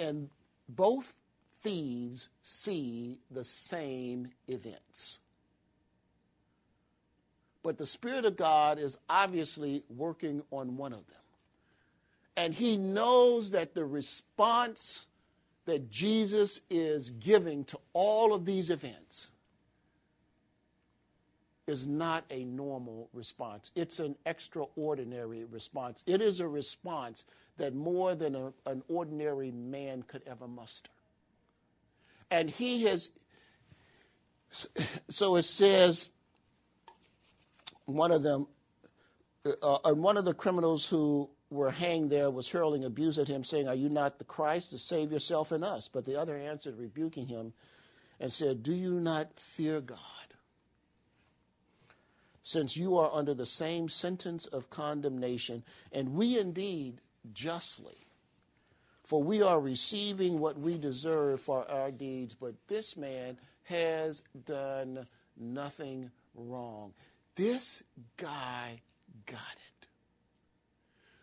And 0.00 0.30
both 0.68 1.16
thieves 1.60 2.30
see 2.42 3.18
the 3.30 3.44
same 3.44 4.30
events. 4.48 5.20
But 7.62 7.78
the 7.78 7.86
Spirit 7.86 8.24
of 8.24 8.36
God 8.36 8.78
is 8.78 8.98
obviously 9.08 9.84
working 9.88 10.42
on 10.50 10.76
one 10.76 10.92
of 10.92 11.06
them. 11.06 11.16
And 12.36 12.54
he 12.54 12.76
knows 12.76 13.50
that 13.50 13.74
the 13.74 13.84
response 13.84 15.06
that 15.64 15.90
Jesus 15.90 16.60
is 16.70 17.10
giving 17.10 17.64
to 17.66 17.78
all 17.92 18.34
of 18.34 18.44
these 18.44 18.70
events 18.70 19.30
is 21.66 21.86
not 21.86 22.24
a 22.30 22.44
normal 22.44 23.08
response. 23.12 23.70
It's 23.76 24.00
an 24.00 24.16
extraordinary 24.26 25.44
response. 25.44 26.02
It 26.06 26.20
is 26.20 26.40
a 26.40 26.48
response 26.48 27.24
that 27.58 27.74
more 27.74 28.14
than 28.14 28.34
a, 28.34 28.52
an 28.66 28.82
ordinary 28.88 29.52
man 29.52 30.02
could 30.02 30.22
ever 30.26 30.48
muster. 30.48 30.90
And 32.30 32.50
he 32.50 32.84
has, 32.84 33.10
so 35.08 35.36
it 35.36 35.44
says, 35.44 36.10
one 37.94 38.12
of 38.12 38.22
them, 38.22 38.46
uh, 39.62 39.78
and 39.84 40.02
one 40.02 40.16
of 40.16 40.24
the 40.24 40.34
criminals 40.34 40.88
who 40.88 41.28
were 41.50 41.70
hanged 41.70 42.10
there 42.10 42.30
was 42.30 42.48
hurling 42.48 42.84
abuse 42.84 43.18
at 43.18 43.28
him, 43.28 43.44
saying, 43.44 43.68
Are 43.68 43.74
you 43.74 43.88
not 43.88 44.18
the 44.18 44.24
Christ 44.24 44.70
to 44.70 44.78
save 44.78 45.12
yourself 45.12 45.52
and 45.52 45.64
us? 45.64 45.88
But 45.88 46.04
the 46.04 46.18
other 46.18 46.36
answered, 46.36 46.78
rebuking 46.78 47.26
him, 47.26 47.52
and 48.18 48.32
said, 48.32 48.62
Do 48.62 48.72
you 48.72 48.94
not 48.94 49.38
fear 49.38 49.80
God? 49.80 49.98
Since 52.42 52.76
you 52.76 52.96
are 52.96 53.10
under 53.12 53.34
the 53.34 53.46
same 53.46 53.88
sentence 53.88 54.46
of 54.46 54.70
condemnation, 54.70 55.62
and 55.92 56.14
we 56.14 56.38
indeed 56.38 57.00
justly, 57.32 58.06
for 59.04 59.22
we 59.22 59.42
are 59.42 59.60
receiving 59.60 60.38
what 60.38 60.58
we 60.58 60.78
deserve 60.78 61.40
for 61.40 61.70
our 61.70 61.90
deeds, 61.90 62.34
but 62.34 62.54
this 62.66 62.96
man 62.96 63.36
has 63.64 64.22
done 64.44 65.06
nothing 65.36 66.10
wrong. 66.34 66.92
This 67.34 67.82
guy 68.16 68.82
got 69.26 69.38
it. 69.38 69.86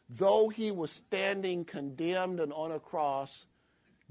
Though 0.10 0.50
he 0.50 0.72
was 0.72 0.92
standing 0.92 1.66
condemned 1.66 2.40
and 2.40 2.52
on 2.52 2.72
a 2.72 2.80
cross, 2.80 3.46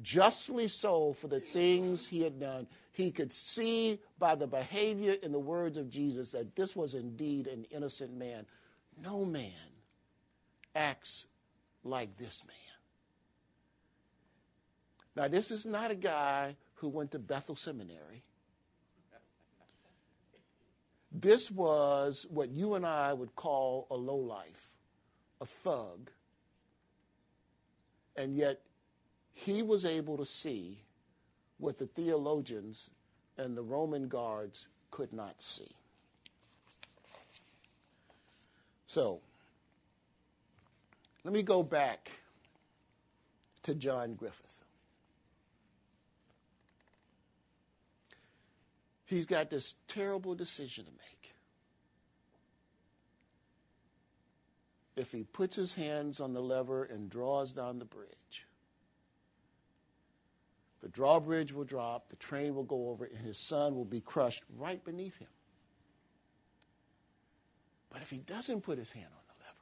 justly 0.01 0.69
so 0.69 1.13
for 1.13 1.27
the 1.27 1.41
things 1.41 2.07
he 2.07 2.23
had 2.23 2.39
done, 2.39 2.69
he 2.93 3.11
could 3.11 3.33
see 3.33 4.01
by 4.19 4.37
the 4.37 4.47
behavior 4.47 5.17
and 5.23 5.35
the 5.35 5.39
words 5.39 5.77
of 5.77 5.91
Jesus 5.91 6.31
that 6.31 6.55
this 6.55 6.77
was 6.77 6.95
indeed 6.95 7.47
an 7.49 7.65
innocent 7.71 8.17
man. 8.17 8.47
No 9.03 9.25
man 9.25 9.53
acts 10.75 11.27
like 11.83 12.17
this 12.17 12.45
man. 12.47 12.57
Now, 15.17 15.27
this 15.27 15.51
is 15.51 15.67
not 15.67 15.91
a 15.91 15.97
guy 15.97 16.55
who 16.75 16.89
went 16.89 17.11
to 17.11 17.19
Bethel 17.19 17.57
Seminary. 17.57 18.23
This 21.21 21.51
was 21.51 22.27
what 22.31 22.51
you 22.51 22.75
and 22.75 22.87
I 22.87 23.13
would 23.13 23.35
call 23.35 23.89
a 23.91 23.97
lowlife, 23.97 24.71
a 25.41 25.47
thug. 25.47 26.11
And 28.17 28.37
yet, 28.37 28.61
he 29.35 29.63
was 29.63 29.85
able 29.85 30.17
to 30.19 30.27
see 30.27 30.79
what 31.59 31.79
the 31.79 31.87
theologians 31.87 32.91
and 33.37 33.57
the 33.57 33.63
Roman 33.63 34.07
guards 34.07 34.69
could 34.93 35.13
not 35.13 35.43
see. 35.43 35.71
So, 38.87 39.21
let 41.25 41.35
me 41.35 41.43
go 41.43 41.65
back 41.65 42.13
to 43.65 43.75
John 43.75 44.15
Griffith. 44.15 44.65
He's 49.09 49.25
got 49.25 49.49
this 49.49 49.75
terrible 49.89 50.35
decision 50.35 50.85
to 50.85 50.91
make. 50.91 51.33
If 54.97 55.13
he 55.13 55.23
puts 55.23 55.57
his 55.57 55.73
hands 55.75 56.21
on 56.21 56.35
the 56.35 56.43
lever 56.43 56.85
and 56.85 57.09
draws 57.09 57.55
down 57.55 57.79
the 57.79 57.87
bridge, 57.87 58.47
the 60.83 60.91
drawbridge 60.91 61.55
will 61.55 61.65
drop, 61.65 62.11
the 62.11 62.17
train 62.17 62.55
will 62.55 62.65
go 62.65 62.91
over, 62.91 63.07
and 63.07 63.17
his 63.25 63.39
son 63.39 63.75
will 63.77 63.87
be 63.87 64.01
crushed 64.01 64.43
right 64.59 64.85
beneath 64.85 65.17
him. 65.17 65.29
But 67.89 68.03
if 68.03 68.11
he 68.11 68.19
doesn't 68.19 68.61
put 68.61 68.77
his 68.77 68.91
hand 68.91 69.07
on 69.07 69.23
the 69.27 69.43
lever, 69.43 69.57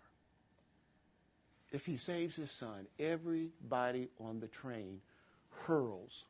if 1.71 1.87
he 1.87 1.99
saves 1.99 2.35
his 2.35 2.51
son, 2.51 2.89
everybody 2.99 4.09
on 4.19 4.41
the 4.41 4.49
train 4.49 5.01
hurls 5.51 6.25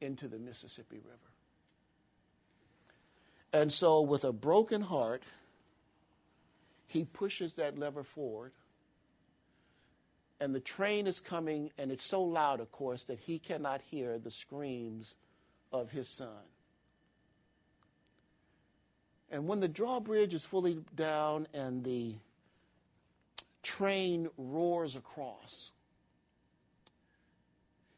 into 0.00 0.28
the 0.28 0.38
Mississippi 0.38 0.98
River. 0.98 1.35
And 3.52 3.72
so, 3.72 4.00
with 4.00 4.24
a 4.24 4.32
broken 4.32 4.82
heart, 4.82 5.22
he 6.86 7.04
pushes 7.04 7.54
that 7.54 7.78
lever 7.78 8.02
forward. 8.02 8.52
And 10.40 10.54
the 10.54 10.60
train 10.60 11.06
is 11.06 11.20
coming, 11.20 11.70
and 11.78 11.90
it's 11.90 12.04
so 12.04 12.22
loud, 12.22 12.60
of 12.60 12.70
course, 12.70 13.04
that 13.04 13.18
he 13.20 13.38
cannot 13.38 13.80
hear 13.80 14.18
the 14.18 14.30
screams 14.30 15.16
of 15.72 15.90
his 15.90 16.08
son. 16.08 16.44
And 19.30 19.48
when 19.48 19.60
the 19.60 19.68
drawbridge 19.68 20.34
is 20.34 20.44
fully 20.44 20.78
down 20.94 21.48
and 21.52 21.82
the 21.82 22.14
train 23.62 24.28
roars 24.36 24.94
across, 24.94 25.72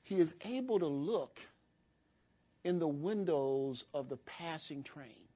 he 0.03 0.21
is 0.21 0.35
able 0.45 0.79
to 0.79 0.87
look 0.87 1.41
in 2.65 2.79
the 2.79 2.89
windows 2.89 3.85
of 3.93 4.09
the 4.09 4.17
passing 4.17 4.83
train. 4.83 5.28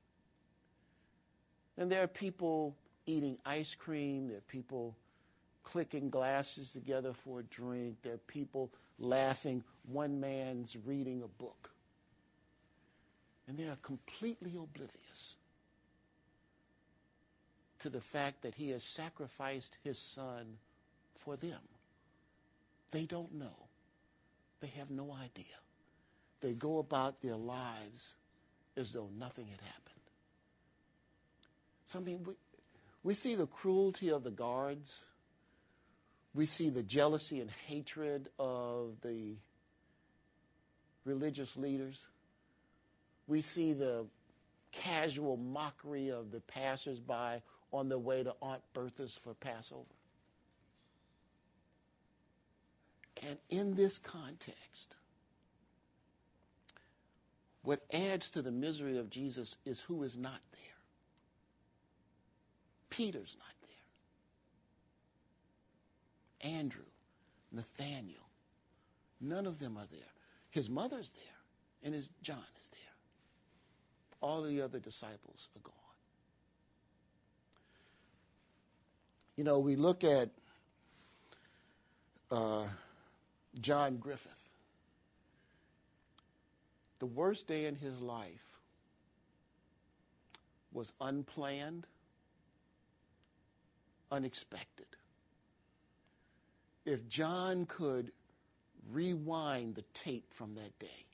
And 1.78 1.90
there 1.90 2.02
are 2.02 2.08
people 2.08 2.76
eating 3.06 3.38
ice 3.44 3.74
cream, 3.74 4.28
there 4.28 4.38
are 4.38 4.48
people 4.48 4.94
clicking 5.62 6.10
glasses 6.10 6.72
together 6.72 7.12
for 7.12 7.40
a 7.40 7.42
drink, 7.44 7.96
there 8.02 8.14
are 8.14 8.18
people 8.18 8.70
laughing, 8.98 9.62
one 9.86 10.20
man's 10.20 10.76
reading 10.84 11.22
a 11.22 11.42
book. 11.42 11.70
And 13.48 13.58
they 13.58 13.64
are 13.64 13.78
completely 13.82 14.50
oblivious 14.50 15.36
to 17.80 17.90
the 17.90 18.00
fact 18.00 18.42
that 18.42 18.54
he 18.54 18.70
has 18.70 18.84
sacrificed 18.84 19.76
his 19.82 19.98
son 19.98 20.56
for 21.16 21.36
them. 21.36 21.58
They 22.92 23.06
don't 23.06 23.34
know. 23.34 23.56
They 24.60 24.68
have 24.68 24.90
no 24.90 25.12
idea. 25.12 25.44
They 26.40 26.52
go 26.52 26.78
about 26.78 27.20
their 27.20 27.36
lives 27.36 28.14
as 28.76 28.92
though 28.92 29.08
nothing 29.18 29.46
had 29.48 29.60
happened. 29.60 30.01
So, 31.92 31.98
I 31.98 32.02
mean, 32.02 32.24
we, 32.24 32.32
we 33.02 33.12
see 33.12 33.34
the 33.34 33.46
cruelty 33.46 34.10
of 34.10 34.24
the 34.24 34.30
guards. 34.30 35.02
We 36.34 36.46
see 36.46 36.70
the 36.70 36.82
jealousy 36.82 37.42
and 37.42 37.50
hatred 37.66 38.30
of 38.38 38.94
the 39.02 39.34
religious 41.04 41.54
leaders. 41.54 42.02
We 43.26 43.42
see 43.42 43.74
the 43.74 44.06
casual 44.72 45.36
mockery 45.36 46.08
of 46.08 46.30
the 46.30 46.40
passersby 46.40 47.42
on 47.74 47.90
their 47.90 47.98
way 47.98 48.22
to 48.22 48.34
Aunt 48.40 48.62
Bertha's 48.72 49.20
for 49.22 49.34
Passover. 49.34 49.84
And 53.28 53.36
in 53.50 53.74
this 53.74 53.98
context, 53.98 54.96
what 57.62 57.80
adds 57.92 58.30
to 58.30 58.40
the 58.40 58.50
misery 58.50 58.96
of 58.96 59.10
Jesus 59.10 59.56
is 59.66 59.80
who 59.80 60.02
is 60.04 60.16
not 60.16 60.40
there. 60.52 60.71
Peter's 62.92 63.36
not 63.38 63.54
there. 66.42 66.52
Andrew, 66.52 66.84
Nathaniel, 67.50 68.28
none 69.20 69.46
of 69.46 69.58
them 69.58 69.78
are 69.78 69.86
there. 69.90 70.00
His 70.50 70.68
mother's 70.68 71.10
there, 71.10 71.22
and 71.82 71.94
his 71.94 72.10
John 72.22 72.44
is 72.60 72.68
there. 72.68 72.80
All 74.20 74.42
the 74.42 74.60
other 74.60 74.78
disciples 74.78 75.48
are 75.56 75.60
gone. 75.60 75.72
You 79.36 79.44
know, 79.44 79.58
we 79.58 79.74
look 79.76 80.04
at 80.04 80.28
uh, 82.30 82.66
John 83.60 83.96
Griffith. 83.96 84.48
The 86.98 87.06
worst 87.06 87.46
day 87.46 87.64
in 87.64 87.74
his 87.74 87.98
life 88.00 88.58
was 90.72 90.92
unplanned 91.00 91.86
unexpected. 94.12 94.86
If 96.84 97.08
John 97.08 97.66
could 97.66 98.12
rewind 98.92 99.74
the 99.74 99.84
tape 99.94 100.32
from 100.32 100.54
that 100.54 100.78
day, 100.78 101.06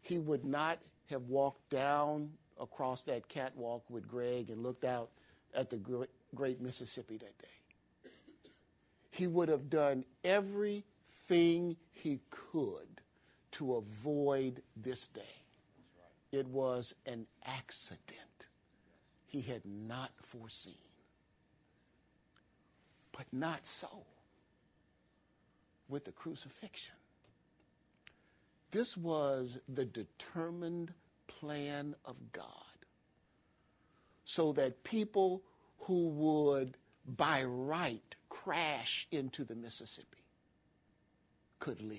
he 0.00 0.18
would 0.18 0.44
not 0.44 0.78
have 1.10 1.22
walked 1.22 1.68
down 1.70 2.30
across 2.60 3.02
that 3.02 3.28
catwalk 3.28 3.82
with 3.88 4.06
Greg 4.06 4.50
and 4.50 4.62
looked 4.62 4.84
out 4.84 5.10
at 5.54 5.70
the 5.70 6.06
great 6.34 6.60
Mississippi 6.60 7.16
that 7.16 7.38
day. 7.38 8.10
He 9.10 9.26
would 9.26 9.48
have 9.48 9.70
done 9.70 10.04
everything 10.24 11.76
he 11.92 12.20
could 12.30 13.00
to 13.52 13.76
avoid 13.76 14.60
this 14.76 15.08
day. 15.08 15.22
It 16.32 16.46
was 16.48 16.94
an 17.06 17.26
accident 17.46 18.48
he 19.26 19.40
had 19.40 19.62
not 19.64 20.10
foreseen. 20.20 20.74
But 23.16 23.26
not 23.32 23.66
so 23.66 24.04
with 25.88 26.04
the 26.04 26.12
crucifixion. 26.12 26.96
This 28.72 28.96
was 28.96 29.58
the 29.68 29.84
determined 29.84 30.92
plan 31.28 31.94
of 32.04 32.16
God 32.32 32.48
so 34.24 34.52
that 34.52 34.82
people 34.82 35.42
who 35.80 36.08
would 36.08 36.76
by 37.06 37.44
right 37.44 38.14
crash 38.28 39.06
into 39.12 39.44
the 39.44 39.54
Mississippi 39.54 40.24
could 41.60 41.80
live. 41.80 41.98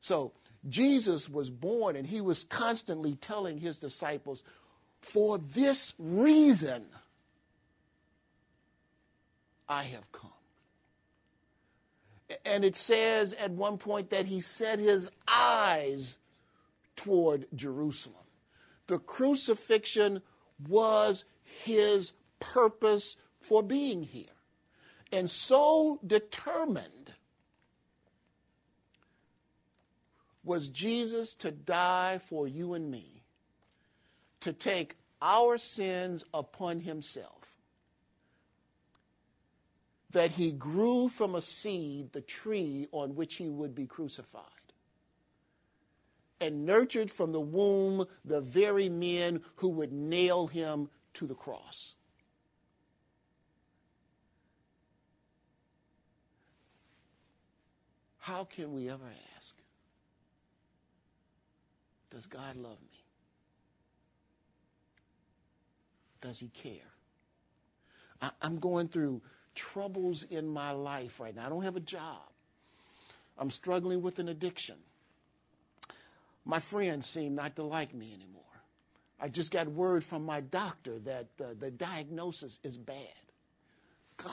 So 0.00 0.32
Jesus 0.68 1.28
was 1.28 1.50
born 1.50 1.96
and 1.96 2.06
he 2.06 2.20
was 2.20 2.44
constantly 2.44 3.16
telling 3.16 3.58
his 3.58 3.76
disciples, 3.76 4.44
for 5.00 5.36
this 5.36 5.94
reason 5.98 6.86
I 9.72 9.84
have 9.84 10.12
come. 10.12 10.30
And 12.44 12.62
it 12.62 12.76
says 12.76 13.32
at 13.32 13.52
one 13.52 13.78
point 13.78 14.10
that 14.10 14.26
he 14.26 14.40
set 14.40 14.78
his 14.78 15.10
eyes 15.26 16.18
toward 16.94 17.46
Jerusalem. 17.54 18.16
The 18.86 18.98
crucifixion 18.98 20.20
was 20.68 21.24
his 21.42 22.12
purpose 22.38 23.16
for 23.40 23.62
being 23.62 24.02
here. 24.02 24.36
And 25.10 25.30
so 25.30 25.98
determined 26.06 27.14
was 30.44 30.68
Jesus 30.68 31.34
to 31.36 31.50
die 31.50 32.20
for 32.28 32.46
you 32.46 32.74
and 32.74 32.90
me, 32.90 33.22
to 34.40 34.52
take 34.52 34.96
our 35.22 35.56
sins 35.56 36.24
upon 36.34 36.80
himself, 36.80 37.41
that 40.12 40.32
he 40.32 40.52
grew 40.52 41.08
from 41.08 41.34
a 41.34 41.42
seed 41.42 42.12
the 42.12 42.20
tree 42.20 42.86
on 42.92 43.14
which 43.14 43.34
he 43.34 43.48
would 43.48 43.74
be 43.74 43.86
crucified, 43.86 44.44
and 46.40 46.64
nurtured 46.66 47.10
from 47.10 47.32
the 47.32 47.40
womb 47.40 48.06
the 48.24 48.40
very 48.40 48.88
men 48.88 49.42
who 49.56 49.68
would 49.68 49.92
nail 49.92 50.46
him 50.46 50.88
to 51.14 51.26
the 51.26 51.34
cross. 51.34 51.96
How 58.18 58.44
can 58.44 58.72
we 58.72 58.88
ever 58.88 59.10
ask, 59.36 59.56
Does 62.10 62.26
God 62.26 62.56
love 62.56 62.78
me? 62.80 63.02
Does 66.20 66.38
He 66.38 66.48
care? 66.48 66.92
I, 68.20 68.30
am 68.42 68.60
going 68.60 68.86
through 68.86 69.22
troubles 69.54 70.24
in 70.24 70.46
my 70.48 70.70
life 70.72 71.20
right 71.20 71.34
now. 71.34 71.46
I 71.46 71.48
don't 71.48 71.62
have 71.62 71.76
a 71.76 71.80
job. 71.80 72.22
I'm 73.38 73.50
struggling 73.50 74.02
with 74.02 74.18
an 74.18 74.28
addiction. 74.28 74.76
My 76.44 76.58
friends 76.58 77.06
seem 77.06 77.34
not 77.34 77.56
to 77.56 77.62
like 77.62 77.94
me 77.94 78.12
anymore. 78.14 78.42
I 79.20 79.28
just 79.28 79.50
got 79.50 79.68
word 79.68 80.02
from 80.02 80.24
my 80.24 80.40
doctor 80.40 80.98
that 81.00 81.28
uh, 81.40 81.54
the 81.58 81.70
diagnosis 81.70 82.58
is 82.64 82.76
bad. 82.76 82.96
God, 84.16 84.30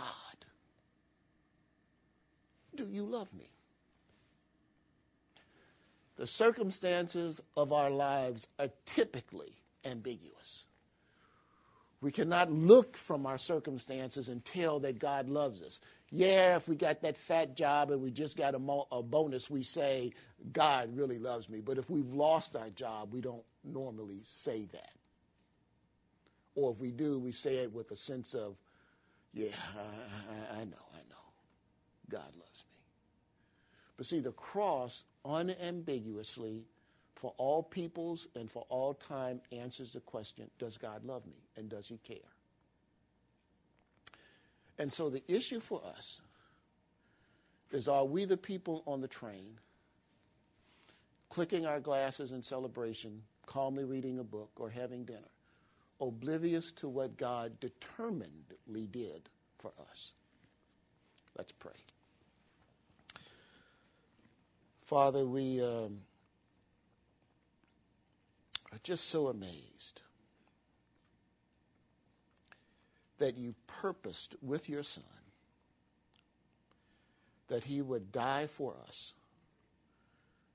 do 2.76 2.88
you 2.92 3.04
love 3.04 3.34
me? 3.34 3.50
the 6.20 6.28
circumstances 6.28 7.42
of 7.56 7.72
our 7.72 7.90
lives 7.90 8.50
are 8.60 8.68
typically 8.86 9.54
ambiguous. 9.86 10.66
We 12.02 12.12
cannot 12.12 12.52
look 12.52 12.96
from 12.96 13.26
our 13.26 13.38
circumstances 13.38 14.30
and 14.30 14.44
tell 14.46 14.80
that 14.82 15.00
God 15.00 15.28
loves 15.28 15.62
us. 15.62 15.82
Yeah, 16.12 16.56
if 16.56 16.68
we 16.68 16.76
got 16.76 17.02
that 17.02 17.18
fat 17.18 17.56
job 17.56 17.92
and 17.92 18.02
we 18.02 18.10
just 18.10 18.38
got 18.38 18.56
a, 18.56 18.60
mo- 18.60 18.88
a, 18.92 19.04
bonus, 19.04 19.50
we 19.50 19.64
say, 19.64 20.14
God 20.54 20.96
really 20.96 21.20
loves 21.20 21.50
me. 21.50 21.60
But 21.60 21.78
if 21.78 21.90
we've 21.90 22.12
lost 22.14 22.56
our 22.56 22.70
job, 22.70 23.14
we 23.14 23.20
don't 23.20 23.44
normally 23.66 24.22
say 24.24 24.66
that. 24.72 24.94
Or 26.56 26.72
if 26.72 26.80
we 26.80 26.92
do, 26.92 27.20
we 27.20 27.34
say 27.34 27.58
it 27.58 27.74
with 27.74 27.92
a 27.92 27.96
sense 27.96 28.34
of, 28.34 28.56
yeah, 29.34 29.50
I, 29.78 30.58
I, 30.58 30.62
I 30.62 30.64
know, 30.64 30.86
I 30.94 31.02
know. 31.10 31.20
God 32.10 32.32
loves 32.38 32.64
me. 32.72 32.78
But 33.98 34.06
see, 34.06 34.20
the 34.22 34.32
cross 34.32 35.04
unambiguously 35.26 36.64
for 37.20 37.34
all 37.36 37.62
peoples 37.62 38.28
and 38.36 38.50
for 38.50 38.66
all 38.70 38.94
time 38.94 39.42
answers 39.52 39.92
the 39.92 40.00
question 40.00 40.50
Does 40.58 40.78
God 40.78 41.04
love 41.04 41.26
me? 41.26 41.44
And 41.58 41.68
does 41.68 41.86
He 41.88 41.98
care? 41.98 42.18
And 44.78 44.92
so 44.92 45.10
the 45.10 45.22
issue 45.28 45.60
for 45.60 45.82
us 45.86 46.22
is 47.72 47.90
are 47.90 48.06
we 48.06 48.24
the 48.24 48.38
people 48.38 48.84
on 48.88 49.02
the 49.02 49.08
train, 49.08 49.60
clicking 51.28 51.66
our 51.66 51.82
glasses 51.82 52.32
in 52.32 52.42
celebration, 52.42 53.22
calmly 53.46 53.84
reading 53.84 54.20
a 54.20 54.24
book, 54.24 54.52
or 54.56 54.70
having 54.70 55.04
dinner, 55.04 55.20
oblivious 56.00 56.72
to 56.72 56.88
what 56.88 57.18
God 57.18 57.60
determinedly 57.60 58.88
did 58.90 59.28
for 59.58 59.74
us? 59.92 60.14
Let's 61.38 61.52
pray. 61.52 61.74
Father, 64.86 65.26
we 65.26 65.62
um, 65.62 66.00
just 68.84 69.10
so 69.10 69.28
amazed 69.28 70.02
that 73.18 73.38
you 73.38 73.54
purposed 73.68 74.36
with 74.42 74.70
your 74.70 74.84
Son 74.84 75.04
that 77.48 77.64
he 77.64 77.82
would 77.82 78.12
die 78.12 78.48
for 78.48 78.76
us 78.88 79.14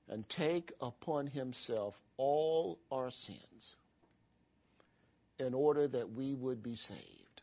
and 0.09 0.27
take 0.29 0.71
upon 0.81 1.27
himself 1.27 2.01
all 2.17 2.79
our 2.91 3.11
sins 3.11 3.75
in 5.39 5.53
order 5.53 5.87
that 5.87 6.11
we 6.13 6.33
would 6.35 6.63
be 6.63 6.75
saved. 6.75 7.41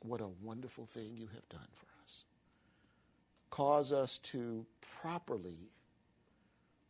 What 0.00 0.20
a 0.20 0.28
wonderful 0.42 0.86
thing 0.86 1.16
you 1.16 1.26
have 1.26 1.48
done 1.48 1.68
for 1.74 1.86
us 2.02 2.24
cause 3.50 3.92
us 3.92 4.18
to 4.18 4.66
properly 5.02 5.70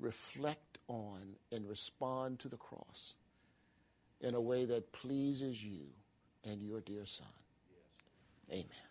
reflect 0.01 0.76
on 0.89 1.37
and 1.53 1.69
respond 1.69 2.39
to 2.41 2.49
the 2.49 2.57
cross 2.57 3.15
in 4.21 4.35
a 4.35 4.41
way 4.41 4.65
that 4.65 4.93
pleases 4.93 5.65
you 5.65 5.87
and 6.45 6.63
your 6.63 6.81
dear 6.81 7.07
Son. 7.07 7.27
Yes. 8.49 8.61
Amen. 8.61 8.86